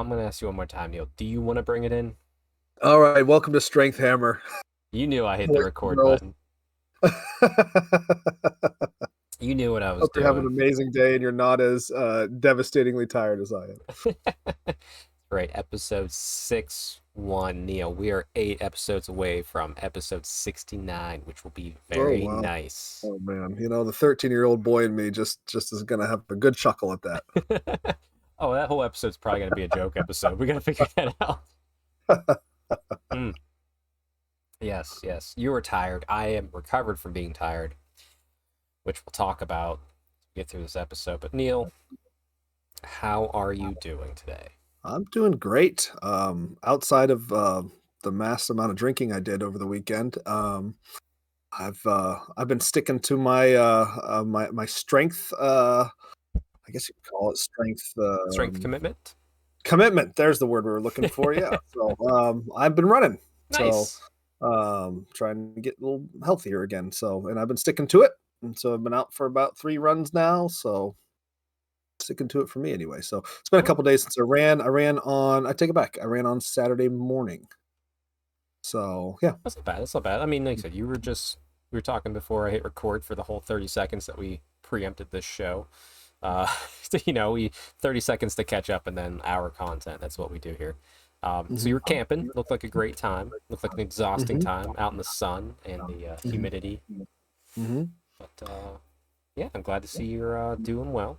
[0.00, 1.08] I'm gonna ask you one more time, Neil.
[1.16, 2.16] Do you want to bring it in?
[2.82, 4.42] All right, welcome to Strength Hammer.
[4.92, 6.10] You knew I hit the record roll.
[6.10, 6.34] button.
[9.40, 11.90] You knew what I was Hope you're having an amazing day and you're not as
[11.90, 13.74] uh, devastatingly tired as I
[14.06, 14.74] am.
[15.30, 17.92] right, episode six one, Neil.
[17.92, 22.40] We are eight episodes away from episode sixty nine, which will be very wow.
[22.40, 23.04] nice.
[23.04, 26.06] Oh man, you know the 13 year old boy in me just just is gonna
[26.06, 27.96] have a good chuckle at that.
[28.44, 30.38] oh, that whole episode's probably gonna be a joke episode.
[30.38, 31.42] We gotta figure that out.
[33.12, 33.34] Mm.
[34.60, 35.34] Yes, yes.
[35.36, 36.04] You were tired.
[36.08, 37.74] I am recovered from being tired,
[38.82, 39.80] which we'll talk about
[40.34, 41.20] get through this episode.
[41.20, 41.70] But Neil,
[42.82, 44.48] how are you doing today?
[44.82, 45.92] I'm doing great.
[46.02, 47.62] Um, outside of uh,
[48.02, 50.74] the mass amount of drinking I did over the weekend, um,
[51.56, 55.32] I've uh, I've been sticking to my uh, uh, my my strength.
[56.66, 57.92] I guess you could call it strength.
[57.98, 59.14] Uh, Strength commitment?
[59.64, 60.14] commitment.
[60.14, 61.34] There's the word we were looking for.
[61.34, 61.56] Yeah.
[61.74, 63.18] so um, I've been running.
[63.50, 64.00] Nice.
[64.40, 66.92] So um, trying to get a little healthier again.
[66.92, 68.12] So and I've been sticking to it.
[68.42, 70.46] And so I've been out for about three runs now.
[70.48, 70.96] So
[71.98, 73.00] sticking to it for me anyway.
[73.00, 74.60] So it's been a couple days since I ran.
[74.60, 75.46] I ran on.
[75.46, 75.98] I take it back.
[76.00, 77.46] I ran on Saturday morning.
[78.62, 79.80] So yeah, That's not bad.
[79.80, 80.20] That's not bad.
[80.20, 81.38] I mean, like I said, you were just
[81.70, 85.08] we were talking before I hit record for the whole 30 seconds that we preempted
[85.10, 85.66] this show.
[86.22, 86.46] Uh,
[87.06, 87.50] you know, we
[87.80, 90.00] 30 seconds to catch up and then our content.
[90.00, 90.76] That's what we do here.
[91.22, 92.30] Um, so you were camping.
[92.34, 93.32] Looked like a great time.
[93.48, 94.44] Looked like an exhausting Mhm.
[94.44, 96.80] time out in the sun and the uh, humidity.
[97.54, 97.84] hmm
[98.18, 98.78] But uh,
[99.36, 101.18] yeah, I'm glad to see you're uh, doing well.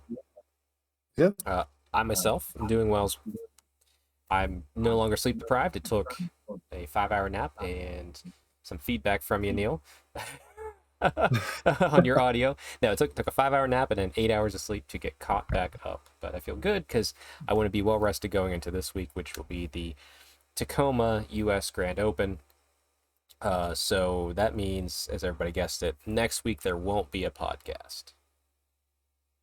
[1.16, 1.30] Yeah.
[1.44, 3.10] Uh, I myself am doing well.
[4.30, 5.76] I'm no longer sleep deprived.
[5.76, 6.18] It took
[6.72, 8.20] a five hour nap and
[8.62, 9.82] some feedback from you, Neil,
[11.00, 12.56] on your audio.
[12.82, 14.98] No, it took, took a five hour nap and then eight hours of sleep to
[14.98, 16.08] get caught back up.
[16.20, 17.14] But I feel good because
[17.46, 19.94] I want to be well rested going into this week, which will be the
[20.54, 22.38] Tacoma US Grand Open.
[23.42, 28.14] Uh, so that means, as everybody guessed it, next week there won't be a podcast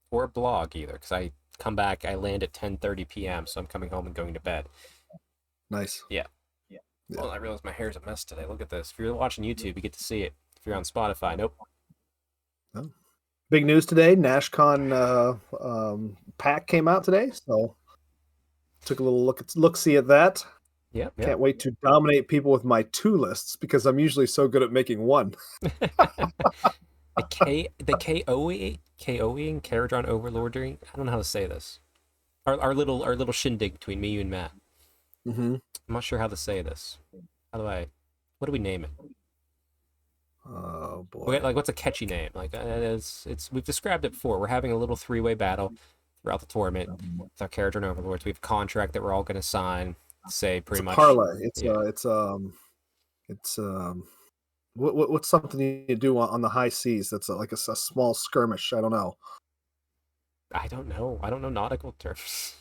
[0.09, 2.03] or a blog either because I come back.
[2.03, 3.47] I land at 10:30 p.m.
[3.47, 4.66] So I'm coming home and going to bed.
[5.70, 6.03] nice.
[6.09, 6.25] Yeah.
[6.70, 6.80] Yeah.
[7.22, 8.46] Well, I realize my hair's a mess today.
[8.47, 8.91] Look at this.
[8.91, 10.34] If you're watching YouTube, you get to see it.
[10.63, 11.57] If you're on Spotify, nope.
[13.50, 14.16] Big news today.
[14.16, 17.75] NashCon uh, um, pack came out today, so
[18.85, 20.46] took a little look at look see at that.
[20.94, 21.09] Yeah.
[21.19, 24.72] Can't wait to dominate people with my two lists because I'm usually so good at
[24.72, 25.35] making one.
[25.62, 26.31] the
[27.29, 30.78] K, the KOE, KOEing, Kharadron Overlording.
[30.81, 31.81] I don't know how to say this.
[32.46, 34.52] Our, our little, our little shindig between me, you, and Matt.
[35.28, 35.56] Mm-hmm.
[35.56, 37.00] I'm not sure how to say this.
[37.52, 37.88] How do I?
[38.40, 38.91] What do we name it?
[40.48, 41.40] Oh boy.
[41.42, 42.30] Like, what's a catchy name?
[42.34, 43.52] Like, uh, it's, it's.
[43.52, 44.40] We've described it before.
[44.40, 45.74] We're having a little three-way battle
[46.22, 48.26] throughout the tournament with our Kharadron Overlords.
[48.26, 49.96] We have a contract that we're all going to sign.
[50.28, 50.96] Say it's pretty a much.
[50.96, 51.40] parlay.
[51.42, 51.72] It's yeah.
[51.72, 52.53] uh, it's um,
[53.30, 54.06] it's um,
[54.76, 57.09] what, what what's something you do on, on the high seas?
[57.09, 58.74] That's uh like a, small skirmish.
[58.74, 59.16] I don't know.
[60.52, 61.20] I don't know.
[61.22, 62.56] I don't know nautical terms.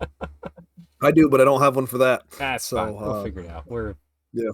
[1.02, 2.24] I do, but I don't have one for that.
[2.38, 2.94] That's So, fine.
[2.94, 3.70] We'll uh, figure it out.
[3.70, 3.94] We're
[4.32, 4.50] yeah.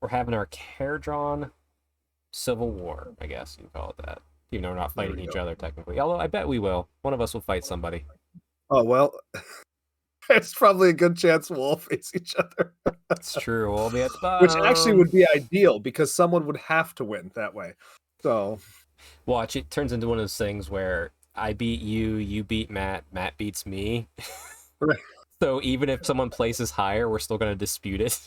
[0.00, 1.50] We're having our Kharadron
[2.32, 4.20] Civil War, I guess you call it that.
[4.52, 5.40] Even though we're not fighting we each go.
[5.40, 6.00] other technically.
[6.00, 6.88] Although I bet we will.
[7.02, 8.04] One of us will fight somebody.
[8.70, 9.12] Oh well,
[10.30, 12.72] it's probably a good chance we'll all face each other.
[13.08, 13.72] That's true.
[13.72, 17.30] We'll be at the Which actually would be ideal because someone would have to win
[17.34, 17.74] that way.
[18.22, 18.58] So
[19.26, 19.56] watch.
[19.56, 23.36] It turns into one of those things where I beat you, you beat Matt, Matt
[23.38, 24.08] beats me.
[24.82, 24.98] Right.
[25.42, 28.18] So even if someone places higher, we're still going to dispute it,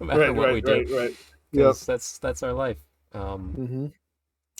[0.00, 0.72] no matter right, what we do.
[0.72, 1.16] right, right.
[1.52, 1.76] Yep.
[1.76, 2.84] That's that's our life.
[3.14, 3.86] Um, hmm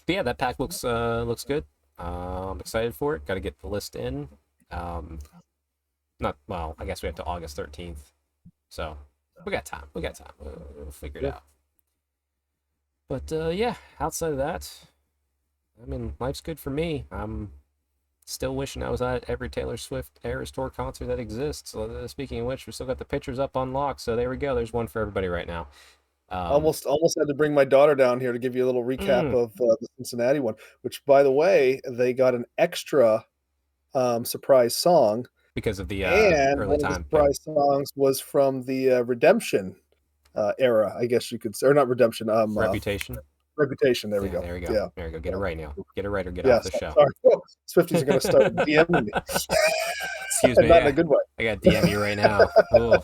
[0.07, 1.65] but yeah, that pack looks uh looks good.
[1.99, 3.25] Uh, I'm excited for it.
[3.25, 4.29] Got to get the list in.
[4.71, 5.19] Um,
[6.21, 6.75] not well.
[6.79, 8.13] I guess we have to August 13th.
[8.69, 8.97] So
[9.47, 9.85] we got time.
[9.95, 10.33] We got time.
[10.39, 11.35] We'll, we'll figure it Yeah.
[11.37, 11.43] out.
[13.09, 14.87] But uh, yeah, outside of that,
[15.83, 17.05] I mean, life's good for me.
[17.13, 17.53] I'm
[18.25, 21.71] still wishing I was at every Taylor Swift Eras Tour concert that exists.
[21.73, 24.01] So, uh, speaking of which, we still got the pictures up on lock.
[24.01, 24.55] So there we go.
[24.55, 25.69] There's one for everybody right now.
[26.31, 28.83] Um, almost almost had to bring my daughter down here to give you a little
[28.85, 29.45] recap Mm.
[29.45, 30.55] of uh, the Cincinnati one.
[30.83, 33.25] Which, by the way, they got an extra
[33.95, 37.05] um, surprise song, because of the uh, and early one of the time.
[37.05, 39.77] surprise songs was from the uh, Redemption
[40.35, 43.19] uh, era, I guess you could say, or not Redemption, um, uh, Reputation.
[43.57, 44.11] Reputation.
[44.11, 44.41] There we Yeah, go.
[44.43, 44.73] There we go.
[44.73, 44.89] Yeah.
[44.97, 45.21] There we go.
[45.21, 45.75] Get it right now.
[45.95, 46.93] Get it right or get Yeah, off the show.
[46.95, 47.11] sorry.
[47.33, 49.13] Oh, Swifties are going to start DMing me.
[50.27, 50.69] Excuse me.
[50.69, 51.19] Not in a good way.
[51.39, 52.49] I got DM you right now.
[52.77, 52.99] Ooh.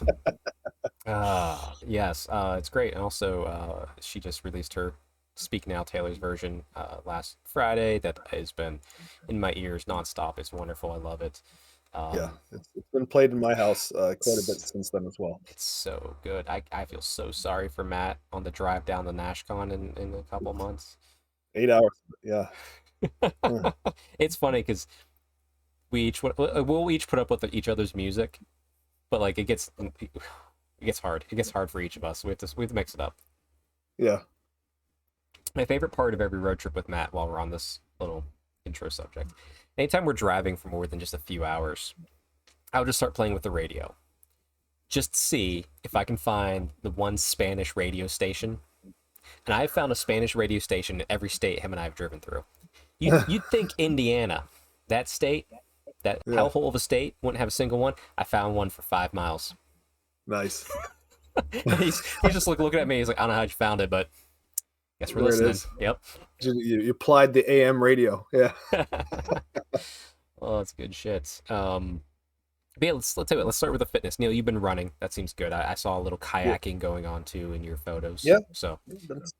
[1.07, 2.93] Ah, yes, uh, it's great.
[2.95, 4.95] And also, uh, she just released her
[5.35, 7.99] Speak Now Taylor's version uh, last Friday.
[7.99, 8.81] That has been
[9.29, 10.39] in my ears nonstop.
[10.39, 10.91] It's wonderful.
[10.93, 11.41] I love it.
[11.93, 15.07] Um, yeah, it's, it's been played in my house uh, quite a bit since then
[15.07, 15.41] as well.
[15.49, 16.49] It's so good.
[16.49, 20.15] I, I feel so sorry for Matt on the drive down the NashCon in, in
[20.15, 20.97] a couple months.
[21.57, 21.91] Eight hours.
[22.23, 22.47] Yeah.
[24.19, 24.87] it's funny because
[25.91, 28.39] we each we'll we'll each put up with each other's music,
[29.11, 30.11] but like it gets it
[30.85, 31.25] gets hard.
[31.29, 32.25] It gets hard for each of us.
[32.25, 33.17] We have to we have to mix it up.
[33.99, 34.21] Yeah.
[35.57, 38.25] My favorite part of every road trip with Matt, while we're on this little
[38.71, 39.33] intro subject,
[39.77, 41.95] anytime we're driving for more than just a few hours,
[42.73, 43.95] I'll just start playing with the radio,
[44.89, 48.59] just see if I can find the one Spanish radio station.
[49.47, 52.21] And I've found a Spanish radio station in every state him and I have driven
[52.21, 52.45] through.
[53.01, 54.45] You you'd think Indiana,
[54.89, 55.47] that state,
[56.03, 56.37] that Yeah.
[56.37, 57.95] hellhole of a state, wouldn't have a single one.
[58.17, 59.55] I found one for five miles.
[60.27, 60.71] Nice.
[61.53, 62.99] he's he's just like looking at me.
[62.99, 64.09] He's like, I don't know how you found it, but
[65.01, 65.51] guess we're There listening.
[65.51, 65.67] is.
[65.81, 66.01] Yep.
[66.43, 68.27] You, you, applied the AM radio.
[68.33, 68.53] Yeah.
[70.41, 71.41] oh, that's good shit.
[71.49, 72.03] Um,
[72.79, 73.33] but yeah, let's let's.
[73.33, 74.19] Let's start with the fitness.
[74.19, 74.93] Neil, you've been running.
[75.01, 75.53] That seems good.
[75.53, 78.25] I, I saw a little kayaking going on too in your photos.
[78.25, 78.39] Yeah.
[78.53, 78.79] So,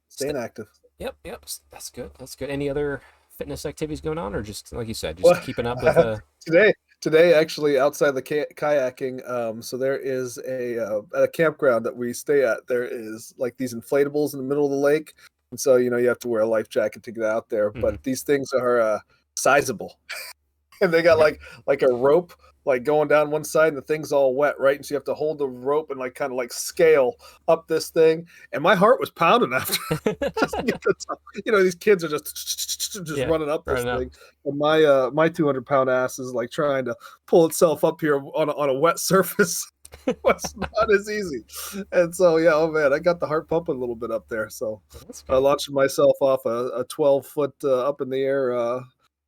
[0.09, 0.67] staying active.
[0.99, 1.45] yep, yep.
[1.71, 2.11] That's good.
[2.19, 2.51] That's good.
[2.51, 3.01] Any other
[3.39, 6.19] fitness activities going on, or just like you said, just Well, keeping up with uh
[6.45, 11.29] Today, today actually outside the kay- kayaking, um, so there is a uh, at a
[11.29, 12.67] campground that we stay at.
[12.67, 15.15] There is like these inflatables in the middle of the lake,
[15.51, 17.71] and so you know you have to wear a life jacket to get out there.
[17.71, 19.01] But these things are uh,
[19.37, 19.99] sizable,
[20.81, 22.33] and they got like like a rope
[22.67, 24.77] like going down one side, and the thing's all wet, right?
[24.77, 27.15] And so you have to hold the rope and like kind of like scale
[27.49, 28.27] up this thing.
[28.53, 29.79] And my heart was pounding after
[30.39, 31.21] just to get the top.
[31.45, 33.99] You know, these kids are just just Yeah, running up this running up.
[34.01, 34.11] thing.
[34.45, 36.95] And my uh my 200 pound ass is like trying to
[37.27, 39.71] pull itself up here on a, on a wet surface.
[40.25, 41.45] was not as easy.
[41.93, 44.49] And so yeah, oh man, I got the heart pumping a little bit up there.
[44.49, 44.81] So
[45.29, 48.83] I launched myself off a, a 12 foot uh, up in the air, uh,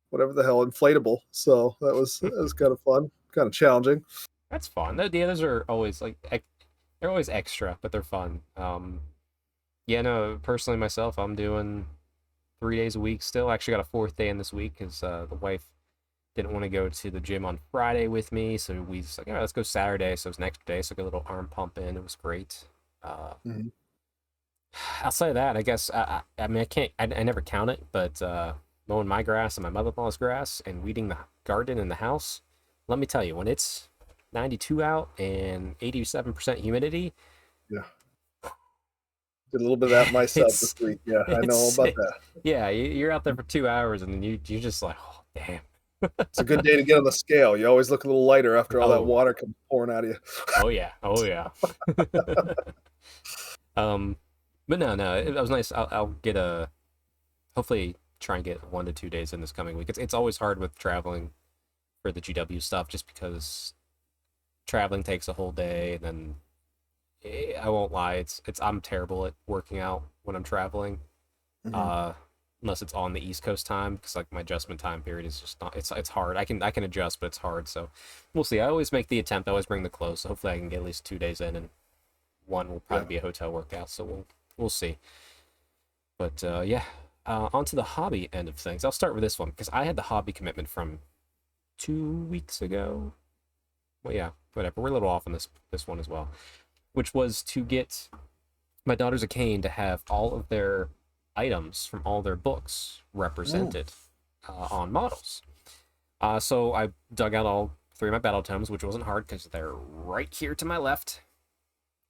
[0.09, 1.19] whatever the hell, inflatable.
[1.31, 4.03] So that was that was kind of fun, kind of challenging.
[4.49, 4.95] That's fun.
[4.97, 6.17] Tho- The others are always like
[6.99, 8.41] they're always extra, but they're fun.
[8.55, 9.01] Um,
[9.87, 11.85] yeah, no, personally myself, I'm doing
[12.59, 13.49] three days a week still.
[13.49, 15.65] I actually got a fourth day in this week because uh, the wife
[16.35, 19.27] didn't want to go to the gym on Friday with me, so we just like,
[19.27, 20.15] all right, let's go Saturday.
[20.15, 21.95] So it was an extra day, so I got a little arm pump in.
[21.97, 22.65] It was great.
[23.03, 23.71] Uh, Mhm.
[25.03, 27.69] Outside of that, I guess I, I, I mean I can't I, I never count
[27.69, 28.53] it, but uh,
[28.87, 32.41] mowing my grass and my mother-in-law's grass and weeding the garden in the house.
[32.87, 33.89] Let me tell you, when it's
[34.33, 37.13] 92 out and 87% humidity,
[37.69, 37.83] Yeah.
[39.51, 40.99] Did a little bit of that myself It's- this week.
[41.05, 42.13] Yeah, I know all about that.
[42.43, 45.21] yeah, you- you're out there for two hours and then you you're just like, oh
[45.35, 45.59] damn.
[46.19, 47.55] It's a good day to get on the scale.
[47.57, 48.93] You always look a little lighter after all Oh.
[48.95, 50.17] that water comes pouring out of you.
[50.61, 51.49] Oh yeah, oh yeah.
[53.75, 54.17] um,
[54.67, 55.71] but no, no, it, that was nice.
[55.71, 56.69] I'll, I'll get a,
[57.55, 59.89] hopefully try and get one to two days in this coming week.
[59.89, 61.31] It's it's always hard with traveling
[62.01, 63.73] for the GW stuff just because
[64.67, 66.35] traveling takes a whole day and then
[67.25, 70.99] eh, I won't lie, it's it's I'm terrible at working out when I'm traveling.
[71.67, 71.75] Mhm.
[71.75, 72.13] uh
[72.63, 75.61] unless it's on the east coast time because like my adjustment time period is just
[75.61, 76.37] not it's it's hard.
[76.37, 77.89] I can i can adjust but it's hard so
[78.33, 78.59] we'll see.
[78.59, 79.47] I always make the attempt.
[79.47, 81.55] I always bring the clothes so hopefully i can get at least two days in
[81.55, 81.69] and
[82.45, 83.09] one will probably Yeah.
[83.09, 84.25] be a hotel workout so we'll
[84.57, 84.97] we'll see.
[86.17, 86.83] But uh yeah
[87.25, 88.83] uh onto the hobby end of things.
[88.83, 90.99] I'll start with this one because i had the hobby commitment from
[91.77, 93.11] two weeks ago.
[94.03, 94.81] Well yeah whatever.
[94.81, 96.29] We're a little off on this this one as well
[96.93, 98.07] which was to get
[98.85, 100.89] my daughters a cane to have all of their
[101.35, 103.91] items from all their books represented
[104.47, 105.41] uh, on models.
[106.21, 109.45] Uh, so I dug out all three of my battle tomes, which wasn't hard because
[109.45, 111.21] they're right here to my left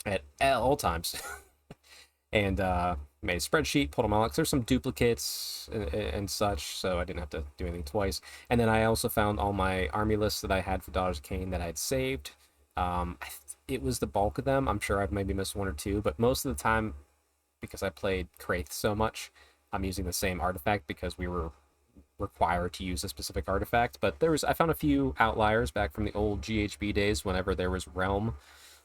[0.05, 1.15] at all times.
[2.33, 4.35] and uh, made a spreadsheet, pulled them all out.
[4.35, 8.21] There's some duplicates and, and such, so I didn't have to do anything twice.
[8.49, 11.23] And then I also found all my army lists that I had for Daughters of
[11.23, 12.31] Khaine that I had saved.
[12.75, 13.17] Um,
[13.67, 14.67] it was the bulk of them.
[14.67, 16.95] I'm sure I've maybe missed one or two, but most of the time,
[17.63, 19.31] because I played Kraith so much,
[19.71, 21.51] I'm using the same artifact because we were
[22.19, 23.99] required to use a specific artifact.
[24.01, 27.55] But there was I found a few outliers back from the old GHB days whenever
[27.55, 28.35] there was realm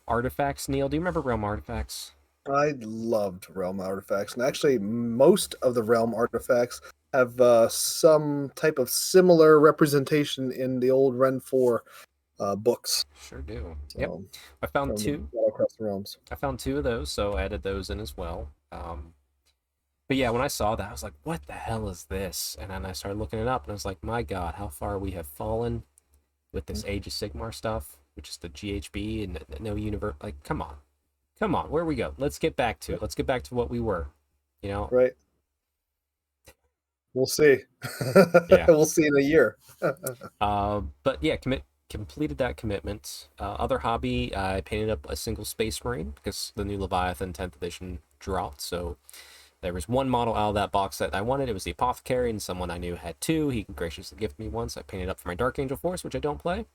[0.07, 0.69] artifacts.
[0.69, 2.13] Neil, do you remember realm artifacts?
[2.47, 6.81] I loved realm artifacts, and actually, most of the realm artifacts
[7.13, 11.83] have uh, some type of similar representation in the old Ren Four
[12.41, 13.05] uh, books.
[13.29, 13.77] Sure do.
[13.89, 14.11] So, Yep.
[14.63, 15.29] I found two.
[15.59, 16.17] Battle Across the realms.
[16.31, 18.51] I found two of those, so I added those in as well.
[18.73, 19.15] Um,
[20.09, 22.71] but yeah, when I saw that, I was like, "What the hell is this?" And
[22.71, 25.11] then I started looking it up, and I was like, "My God, how far we
[25.13, 25.83] have fallen
[26.53, 30.17] with this Age of Sigmar stuff, which is the GHB and no universe.
[30.23, 30.77] Like, come on,
[31.39, 32.15] come on, where we go?
[32.19, 33.03] Let's get back to it.
[33.03, 34.09] Let's get back to what we were.
[34.63, 35.13] You know, Right.
[37.15, 37.59] We'll see.
[38.51, 38.67] Yeah.
[38.69, 39.57] we'll see in a year.
[40.41, 43.29] Uh, but yeah, commit completed that commitment.
[43.39, 47.57] Uh, other hobby, I painted up a single Space Marine because the new Leviathan 10th
[47.57, 48.61] edition dropped.
[48.61, 48.97] So
[49.61, 51.49] there was one model out of that box that I wanted.
[51.49, 53.49] It was the Apothecary, and someone I knew had two.
[53.49, 56.15] He graciously gifted me one, so I painted up for my Dark Angel Force, which
[56.15, 56.67] I don't play.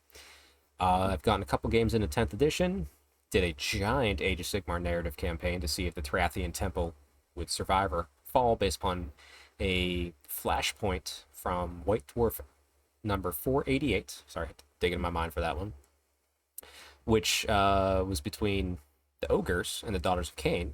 [0.80, 2.88] Uh, I've gotten a couple games into 10th edition.
[3.32, 6.94] Did a giant Age of Sigmar narrative campaign to see if the Terathian Temple
[7.36, 9.12] would survive or fall based upon
[9.60, 12.40] a flashpoint from White Dwarf
[13.04, 14.24] number 488.
[14.28, 15.74] Sorry, I had to dig into my mind for that one.
[17.06, 18.78] Which uh, was between
[19.22, 20.74] the ogres and the daughters of Khaine.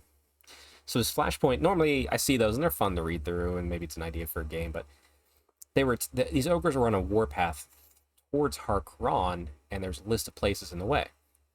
[0.86, 3.86] So this flashpoint, normally I see those and they're fun to read through, and maybe
[3.86, 4.86] it's an idea for a game, but
[5.76, 7.68] they were th- these ogres were on a warpath
[8.32, 11.08] towards Harkron, and there's a list of places in the way.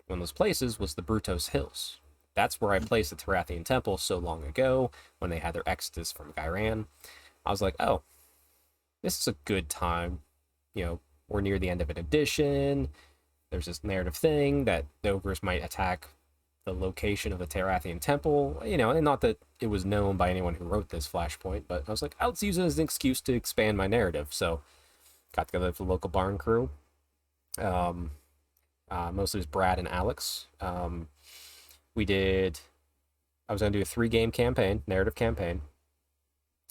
[0.07, 1.99] One of those places was the Brutos Hills.
[2.35, 6.13] That's where I placed the Terathian Temple so long ago when they had their exodus
[6.13, 6.87] from Ghyran.
[7.47, 8.03] I was like, oh,
[9.03, 10.21] this is a good time.
[10.75, 12.89] You know, we're near the end of an edition.
[13.51, 16.09] There's this narrative thing that the ogres might attack
[16.65, 18.63] the location of the Terathian Temple.
[18.65, 21.85] You know, and not that it was known by anyone who wrote this flashpoint, but
[21.87, 24.29] I was like, let's use it as an excuse to expand my narrative.
[24.31, 24.61] So,
[25.35, 26.71] got together with the local barn crew.
[27.59, 28.11] Um,
[28.91, 30.47] uh, mostly it was Brad and Alex.
[30.61, 31.09] Um,
[31.95, 32.61] we did.
[33.49, 35.63] I was gonna do a three-game campaign, narrative campaign.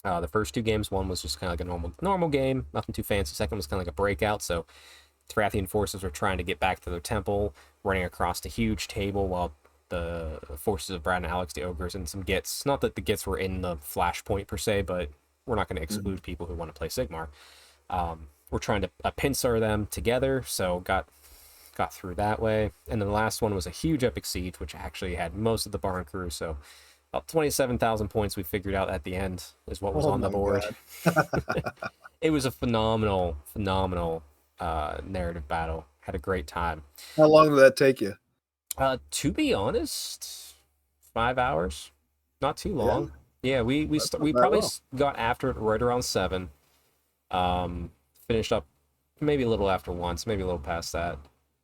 [0.04, 2.66] Uh, the first two games, one was just kind of like a normal normal game,
[2.74, 3.34] nothing too fancy.
[3.34, 4.42] Second was kind of like a breakout.
[4.42, 4.66] So,
[5.28, 9.26] Terathian forces were trying to get back to their temple, running across a huge table
[9.28, 9.52] while
[9.88, 12.66] the forces of Brad and Alex, the ogres, and some Gits.
[12.66, 15.10] Not that the Gits were in the flashpoint per se, but
[15.46, 17.28] we're not going to exclude people who want to play Sigmar.
[17.90, 21.08] Um, we're trying to uh, pincer them together, so got
[21.76, 22.70] got through that way.
[22.88, 25.72] And then the last one was a huge epic siege, which actually had most of
[25.72, 26.30] the barn crew.
[26.30, 26.56] So
[27.14, 30.20] about twenty-seven thousand points we figured out at the end is what was Oh on
[30.20, 30.64] the board.
[32.20, 34.24] it was a phenomenal, phenomenal
[34.58, 35.86] uh, narrative battle.
[36.00, 36.82] Had a great time.
[37.16, 38.14] How long did that take you?
[38.76, 40.54] Uh, to be honest,
[41.14, 41.92] five hours,
[42.42, 43.12] not too long.
[43.42, 46.50] Yeah, we we st- we probably s- got after it right around seven.
[47.30, 47.90] Um,
[48.26, 48.66] finished up
[49.20, 51.18] maybe a little after once, maybe a little past that.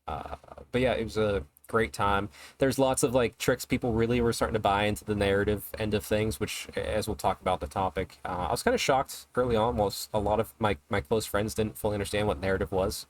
[0.07, 0.37] Uh,
[0.71, 2.29] but yeah, it was a great time.
[2.59, 5.95] There's lots of like tricks people really were starting to buy into the narrative end
[5.95, 9.27] of things, which as we'll talk about the topic, uh, I was kind of shocked
[9.37, 9.77] early on.
[9.77, 13.07] Most a lot of my my close friends didn't fully understand what narrative was.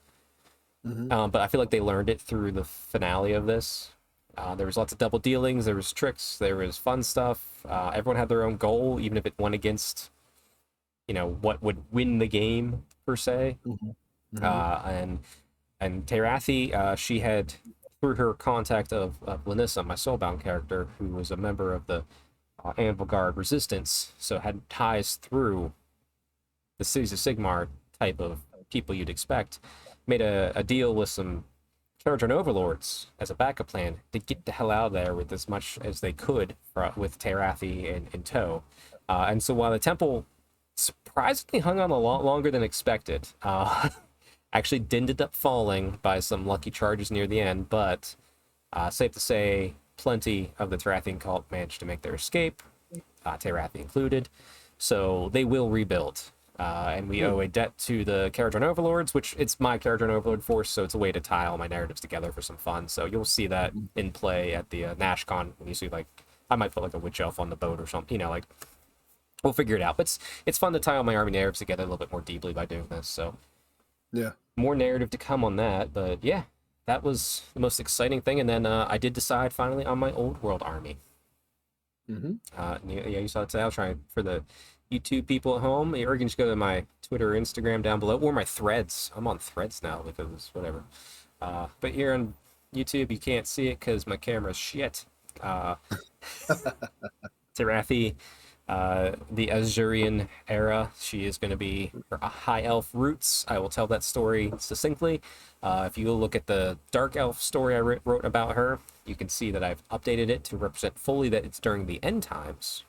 [0.87, 1.13] Mhm.
[1.13, 3.93] Um, but I feel like they learned it through the finale of this.
[4.37, 5.65] Uh, there was lots of double dealings.
[5.67, 6.39] There was tricks.
[6.39, 7.65] There was fun stuff.
[7.69, 10.11] Uh, everyone had their own goal, even if it went against,
[11.09, 13.59] you know, what would win the game per se.
[13.67, 13.95] Mhm.
[14.43, 15.21] Uh, and
[15.81, 17.55] and Terathi, uh, she had
[18.01, 22.05] through her contact of, of Lanissa, my soulbound character, who was a member of the
[22.65, 25.73] uh, Anvilgard Resistance, so had ties through
[26.79, 28.41] the cities of Sigmar type of
[28.71, 29.59] people you'd expect,
[30.07, 31.45] made a, a deal with some
[32.05, 35.49] Kharadron overlords as a backup plan to get the hell out of there with as
[35.49, 38.63] much as they could for, with Terathi in, in tow.
[39.09, 40.25] Uh, and so while the temple
[40.77, 43.91] surprisingly hung on a lot longer than expected, uh,
[44.53, 48.17] actually did end up falling by some lucky charges near the end, but
[48.73, 52.63] uh, safe to say, plenty of the Terathian cult managed to make their escape,
[53.25, 54.29] uh, Terathi included.
[54.79, 56.23] So they will rebuild.
[56.59, 60.45] Uh, and we owe a debt to the Kharadron Overlords, which it's my Kharadron Overlord
[60.45, 62.87] force, so it's a way to tie all my narratives together for some fun.
[62.87, 66.07] So you'll see that in play at the uh, NashCon when you see like
[66.51, 68.45] I might put like a witch elf on the boat or something, you know, like
[69.43, 69.97] we'll figure it out.
[69.97, 72.21] But it's it's fun to tie all my army narratives together a little bit more
[72.21, 73.09] deeply by doing this.
[73.09, 73.37] So
[74.13, 74.33] Yeah.
[74.57, 76.45] more narrative to come on that, but yeah,
[76.87, 78.41] that was the most exciting thing.
[78.41, 80.99] And then uh, I did decide finally on my old world army.
[82.09, 83.63] hmm Uh, yeah, you saw it today.
[83.63, 84.45] I was trying for the
[84.91, 85.95] YouTube people at home.
[85.95, 89.11] Or you can just go to my Twitter, or Instagram down below, or my threads.
[89.15, 90.85] I'm on threads now because whatever.
[91.41, 92.35] Uh, but here on
[92.75, 95.07] YouTube, you can't see it because my camera's shit.
[95.41, 95.77] Uh,
[97.57, 98.15] Terathi
[98.71, 100.93] uh, the Azurian era.
[100.97, 101.91] She is going to be
[102.23, 103.45] high elf roots.
[103.49, 105.21] I will tell that story succinctly.
[105.61, 109.29] Uh, if you look at the dark elf story I wrote about her, you can
[109.29, 112.85] see that I've updated it to represent fully that it's during the end times.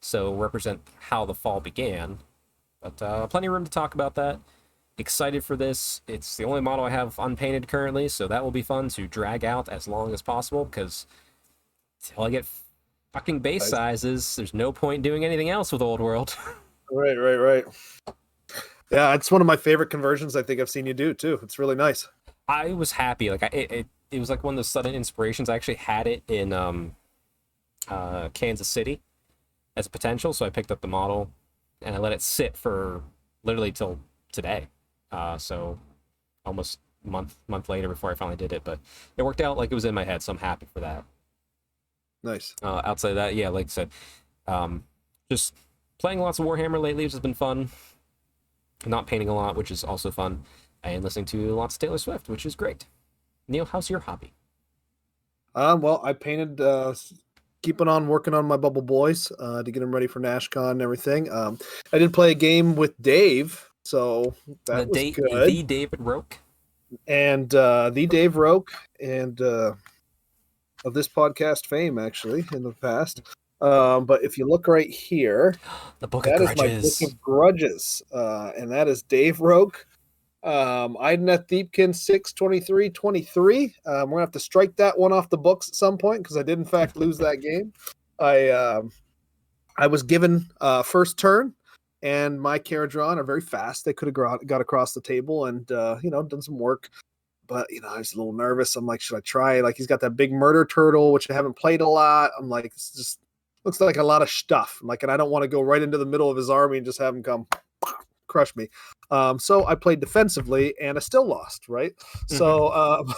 [0.00, 2.18] So represent how the fall began.
[2.82, 4.40] But uh, plenty of room to talk about that.
[4.98, 6.00] Excited for this.
[6.08, 9.44] It's the only model I have unpainted currently, so that will be fun to drag
[9.44, 11.06] out as long as possible because
[12.00, 12.46] until I get
[13.12, 16.36] fucking base sizes, there's no point doing anything else with Old World.
[16.88, 17.64] Right, right, right.
[18.90, 21.40] Yeah, it's one of my favorite conversions I think I've seen you do too.
[21.42, 22.06] It's really nice.
[22.48, 23.30] I was happy.
[23.30, 25.48] Like I, it, it, it was like one of those sudden inspirations.
[25.48, 26.94] I actually had it in um,
[27.88, 29.00] uh, Kansas City
[29.76, 31.30] as a potential, so I picked up the model
[31.82, 33.02] and I let it sit for
[33.42, 33.98] literally till
[34.32, 34.68] today.
[35.10, 35.78] Uh, so
[36.44, 38.78] almost month month later before I finally did it, but
[39.16, 41.04] it worked out like it was in my head, so I'm happy for that.
[42.26, 42.54] Nice.
[42.62, 43.90] Uh, outside of that, yeah, like I said,
[44.48, 44.82] um,
[45.30, 45.54] just
[45.98, 47.70] playing lots of Warhammer lately, which has been fun.
[48.84, 50.42] Not painting a lot, which is also fun,
[50.82, 52.86] and listening to lots of Taylor Swift, which is great.
[53.48, 54.32] Neil, how's your hobby?
[55.54, 56.94] Um, well, I painted, uh,
[57.62, 60.82] keeping on working on my Bubble Boys uh, to get them ready for NashCon and
[60.82, 61.30] everything.
[61.32, 61.58] Um,
[61.92, 64.34] I did play a game with Dave, so
[64.66, 65.48] that the, was da- good.
[65.48, 66.38] the David Roke.
[67.08, 69.72] and uh, the Dave Roke and uh,
[70.86, 73.22] of this podcast fame, actually, in the past.
[73.60, 75.54] Um, but if you look right here,
[75.98, 79.86] The Book that of is my book of grudges, uh, and that is Dave Roke.
[80.44, 83.74] Um, Idoneth Deepkin six twenty three twenty three.
[83.84, 86.36] Um, we're gonna have to strike that one off the books at some point because
[86.36, 87.72] I did in fact lose that game.
[88.20, 88.92] I um,
[89.78, 91.52] I was given uh, first turn,
[92.02, 93.84] and my Kharadron are very fast.
[93.84, 96.90] They could have got, got across the table and uh, you know done some work,
[97.46, 98.76] but you know I was a little nervous.
[98.76, 99.60] I'm like, should I try?
[99.60, 102.30] Like he's got that big murder turtle, which I haven't played a lot.
[102.38, 103.20] I'm like, it's just
[103.64, 104.78] looks like a lot of stuff.
[104.82, 106.86] Like, and I don't want to go right into the middle of his army and
[106.86, 107.46] just have him come
[108.28, 108.68] crush me.
[109.10, 111.92] Um, so I played defensively and I still lost, right?
[112.28, 113.14] So, um,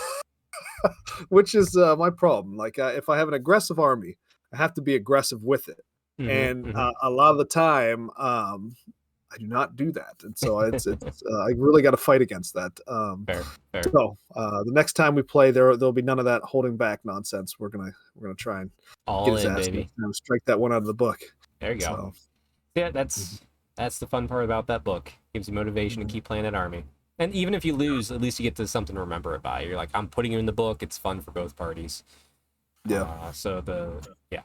[1.29, 2.57] which is uh, my problem.
[2.57, 4.17] Like, uh, if I have an aggressive army,
[4.53, 5.81] I have to be aggressive with it.
[6.19, 6.77] Mhm, And mhm.
[6.77, 8.75] uh, a lot of the time, um,
[9.33, 10.15] I do not do that.
[10.23, 12.73] And so it's, it's uh, I really got to fight against that.
[12.87, 13.43] Um, fair,
[13.73, 13.83] fair.
[13.83, 17.01] so uh, the next time we play, there there'll be none of that holding back
[17.05, 17.59] nonsense.
[17.59, 18.71] We're gonna we're gonna try and
[19.07, 19.89] All get his in, ass baby.
[20.13, 21.21] strike that one out of the book.
[21.61, 22.13] There you go.
[22.75, 23.41] Yeah, that's
[23.77, 25.13] that's the fun part about that book.
[25.35, 26.07] Gives you motivation Mhm.
[26.09, 26.85] to keep playing that army.
[27.19, 29.63] And even if you lose, at least you get to something to remember it by.
[29.63, 30.83] You're like, I'm putting you in the book.
[30.85, 32.05] It's fun for both parties.
[32.87, 33.03] Yeah.
[33.03, 34.43] Uh, so the yeah,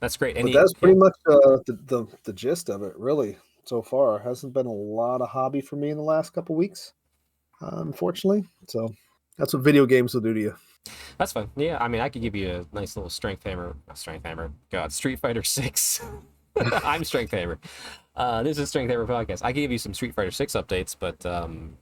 [0.00, 0.34] that's great.
[0.34, 3.36] but Any, that's pretty much uh, the, the the gist of it, really.
[3.64, 6.92] So far, hasn't been a lot of hobby for me in the last couple weeks,
[7.62, 8.44] uh, unfortunately.
[8.66, 8.88] So
[9.36, 10.54] that's what video games will do to you.
[11.18, 11.50] That's fun.
[11.56, 13.76] Yeah, I mean, I could give you a nice little strength hammer.
[13.86, 14.52] Not strength hammer.
[14.70, 16.04] God, Street Fighter Six.
[16.56, 17.58] I'm strength hammer.
[18.16, 19.40] Uh, this is strength hammer podcast.
[19.44, 21.76] I give you some Street Fighter Six updates, but um,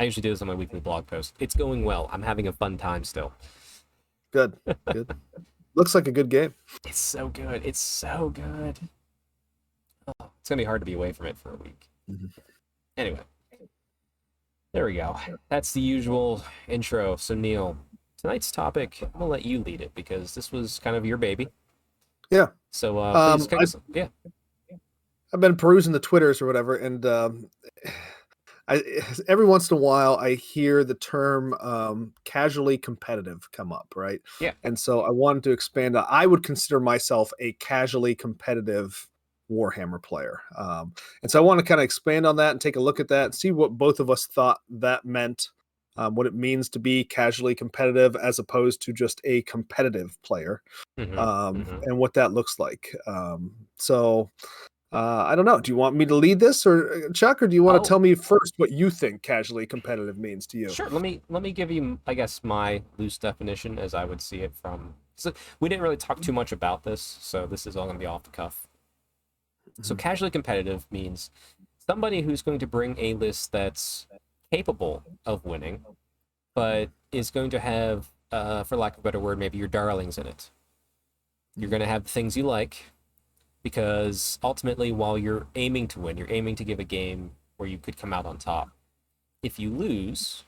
[0.00, 1.34] I usually do this on my weekly blog post.
[1.38, 2.08] It's going well.
[2.12, 3.32] I'm having a fun time still.
[4.32, 4.58] Good,
[4.92, 5.14] good.
[5.78, 6.54] Looks like a good game.
[6.84, 7.64] It's so good.
[7.64, 8.80] It's so good.
[10.08, 11.88] Oh, it's gonna be hard to be away from it for a week.
[12.10, 12.32] Mhm.
[12.96, 13.20] Anyway,
[14.72, 15.16] there we go.
[15.48, 17.14] That's the usual intro.
[17.14, 17.76] So Neil,
[18.20, 21.46] tonight's topic, I'm gonna let you lead it because this was kind of your baby.
[22.28, 22.48] Yeah.
[22.72, 24.08] So uh, Um, I- us- yeah.
[25.32, 27.50] I've been perusing the twitters or whatever, and um,
[28.68, 28.82] I
[29.28, 34.20] every once in a while I hear the term um, casually competitive come up, right?
[34.40, 34.52] Yeah.
[34.64, 35.96] And so I wanted to expand.
[35.96, 39.08] on- I would consider myself a casually competitive
[39.50, 42.76] Warhammer player, um, and so I want to kind of expand on that and take
[42.76, 45.48] a look at that and see what both of us thought that meant.
[45.96, 50.62] Um, what it means to be casually competitive as opposed to just a competitive player
[50.96, 51.18] Mhm.
[51.18, 51.80] um, mhm.
[51.86, 52.94] and what that looks like.
[53.08, 54.30] Um, so
[54.92, 55.60] uh, I don't know.
[55.60, 57.82] Do you want me to lead this, or uh, Chuck, or do you want Oh.
[57.82, 60.68] to tell me first what you think casually competitive means to you?
[60.70, 60.88] Sure.
[60.88, 64.38] Let me let me give you, I guess, my loose definition as I would see
[64.40, 64.94] it from.
[65.16, 68.00] So we didn't really talk too much about this, so this is all going to
[68.00, 68.66] be off the cuff.
[69.82, 69.98] So Mhm.
[69.98, 71.30] casually competitive means
[71.86, 74.06] somebody who's going to bring a list that's
[74.52, 75.84] capable of winning,
[76.54, 80.16] but is going to have, uh, for lack of a better word, maybe your darlings
[80.18, 80.50] in it.
[81.56, 82.84] You're going to have the things you like,
[83.62, 87.78] because ultimately, while you're aiming to win, you're aiming to give a game where you
[87.78, 88.70] could come out on top.
[89.42, 90.44] If you lose,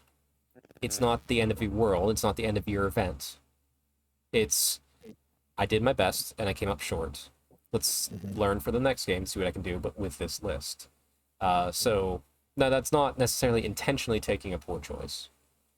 [0.83, 2.11] it's not the end of your world.
[2.11, 3.39] It's not the end of your event.
[4.33, 4.81] It's
[5.59, 7.29] I did my best and I came up short.
[7.73, 8.37] Let's Mhm.
[8.37, 10.89] learn for the next game, see what I can do, but with this list.
[11.41, 12.23] Uh, so
[12.57, 15.29] now that's not necessarily intentionally taking a poor choice,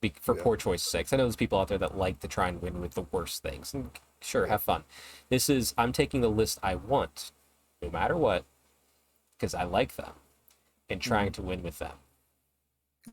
[0.01, 0.43] be, for Yeah.
[0.43, 1.13] poor choice sake.
[1.13, 3.43] I know there's people out there that like to try and win with the worst
[3.43, 3.91] things, and
[4.23, 4.85] sure, have fun.
[5.29, 7.33] This is I'm taking the list I want,
[7.81, 8.45] no matter what,
[9.37, 10.13] because I like them,
[10.89, 11.97] and trying to win with them.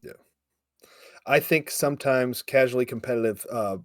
[0.02, 0.14] Yeah.
[1.26, 3.78] I think sometimes casually competitive uh,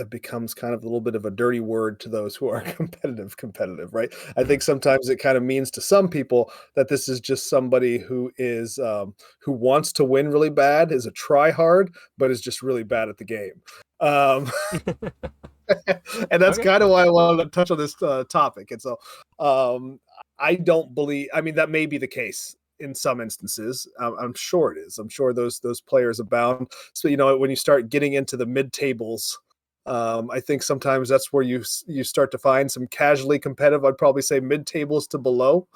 [0.00, 2.60] it becomes kind of a little bit of a dirty word to those who are
[2.76, 7.08] competitive competitive right i think sometimes it kind of means to some people that this
[7.08, 11.50] is just somebody who is um, who wants to win really bad is a try
[11.50, 13.60] hard but is just really bad at the game
[14.00, 14.50] um,
[16.30, 16.68] and that's Okay.
[16.68, 18.98] kind of why i wanted to touch on this uh, topic and so
[19.38, 19.98] um,
[20.38, 24.34] i don't believe i mean that may be the case in some instances um, i'm
[24.34, 27.88] sure it is i'm sure those those players abound so you know when you start
[27.90, 29.38] getting into the mid tables
[29.86, 33.82] um, I think sometimes that's where you you start to find some casually competitive.
[33.82, 35.66] I'd probably say mid tables to below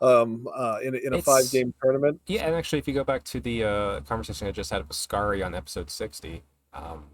[0.00, 2.20] um, uh, in a, in a It's- five game tournament.
[2.26, 4.96] Yeah, and actually, if you go back to the uh, conversation I just had with
[4.96, 7.04] Scary on episode sixty, um,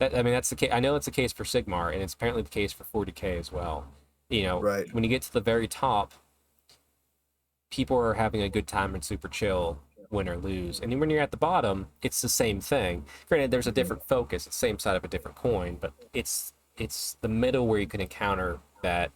[0.00, 0.70] that I mean that's the case.
[0.72, 3.52] I know it's the case for Sigmar, and it's apparently the case for 40k as
[3.52, 3.86] well.
[4.28, 4.92] You know, Right.
[4.92, 6.14] when you get to the very top,
[7.70, 9.78] people are having a good time and super chill,
[10.10, 10.80] win or lose.
[10.80, 13.04] And then when you're at the bottom, it's the same thing.
[13.28, 13.74] Granted, there's a mm-hmm.
[13.74, 17.66] different focus, it's the same side of a different coin, but it's it's the middle
[17.66, 19.12] where you can encounter that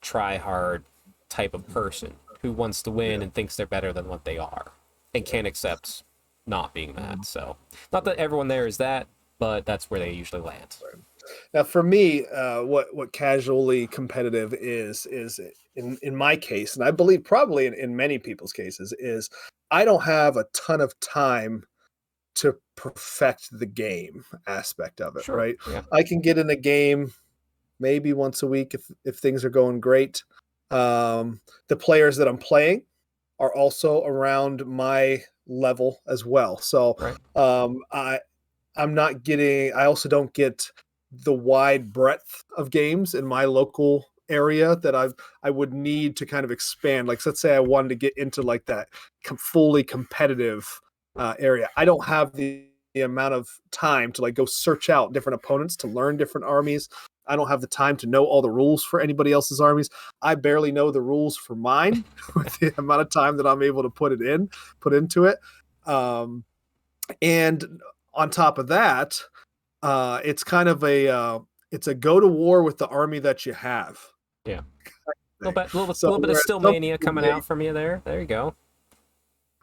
[0.00, 0.84] try hard
[1.28, 4.72] type of person who wants to win and thinks they're better than what they are
[5.14, 6.02] and can't accept
[6.46, 7.12] not being that.
[7.12, 7.22] Mm-hmm.
[7.22, 7.56] So,
[7.92, 9.06] not that everyone there is that,
[9.38, 10.76] but that's where they usually land.
[11.52, 15.40] Now, for me, uh, what what casually competitive is is
[15.74, 19.28] in in my case, and I believe probably in, in many people's cases, is
[19.70, 21.64] I don't have a ton of time
[22.36, 25.24] to perfect the game aspect of it.
[25.24, 25.36] Sure.
[25.36, 25.56] Right.
[25.70, 25.82] Yeah.
[25.92, 27.12] I can get in a game
[27.80, 30.22] maybe once a week if if things are going great.
[30.70, 32.82] Um, the players that I'm playing
[33.38, 36.58] are also around my level as well.
[36.58, 37.16] So Right.
[37.36, 38.20] um, I
[38.76, 39.72] I'm not getting.
[39.74, 40.70] I also don't get
[41.12, 46.26] the wide breadth of games in my local area that I've I would need to
[46.26, 47.08] kind of expand.
[47.08, 48.88] Like let's say I wanted to get into like that
[49.24, 50.80] com- fully competitive
[51.16, 51.68] uh, area.
[51.76, 55.76] I don't have the, the amount of time to like go search out different opponents
[55.76, 56.88] to learn different armies.
[57.28, 59.90] I don't have the time to know all the rules for anybody else's armies.
[60.22, 63.82] I barely know the rules for mine with the amount of time that I'm able
[63.82, 64.48] to put it in,
[64.80, 65.38] put into it.
[65.86, 66.44] Um,
[67.22, 67.64] and
[68.16, 69.20] on top of that,
[69.82, 71.38] uh, it's kind of a uh,
[71.70, 73.98] it's a go to war with the army that you have.
[74.44, 74.60] Yeah.
[74.60, 78.00] A little bit, little, So little bit of still mania coming out from you there.
[78.04, 78.54] There you go.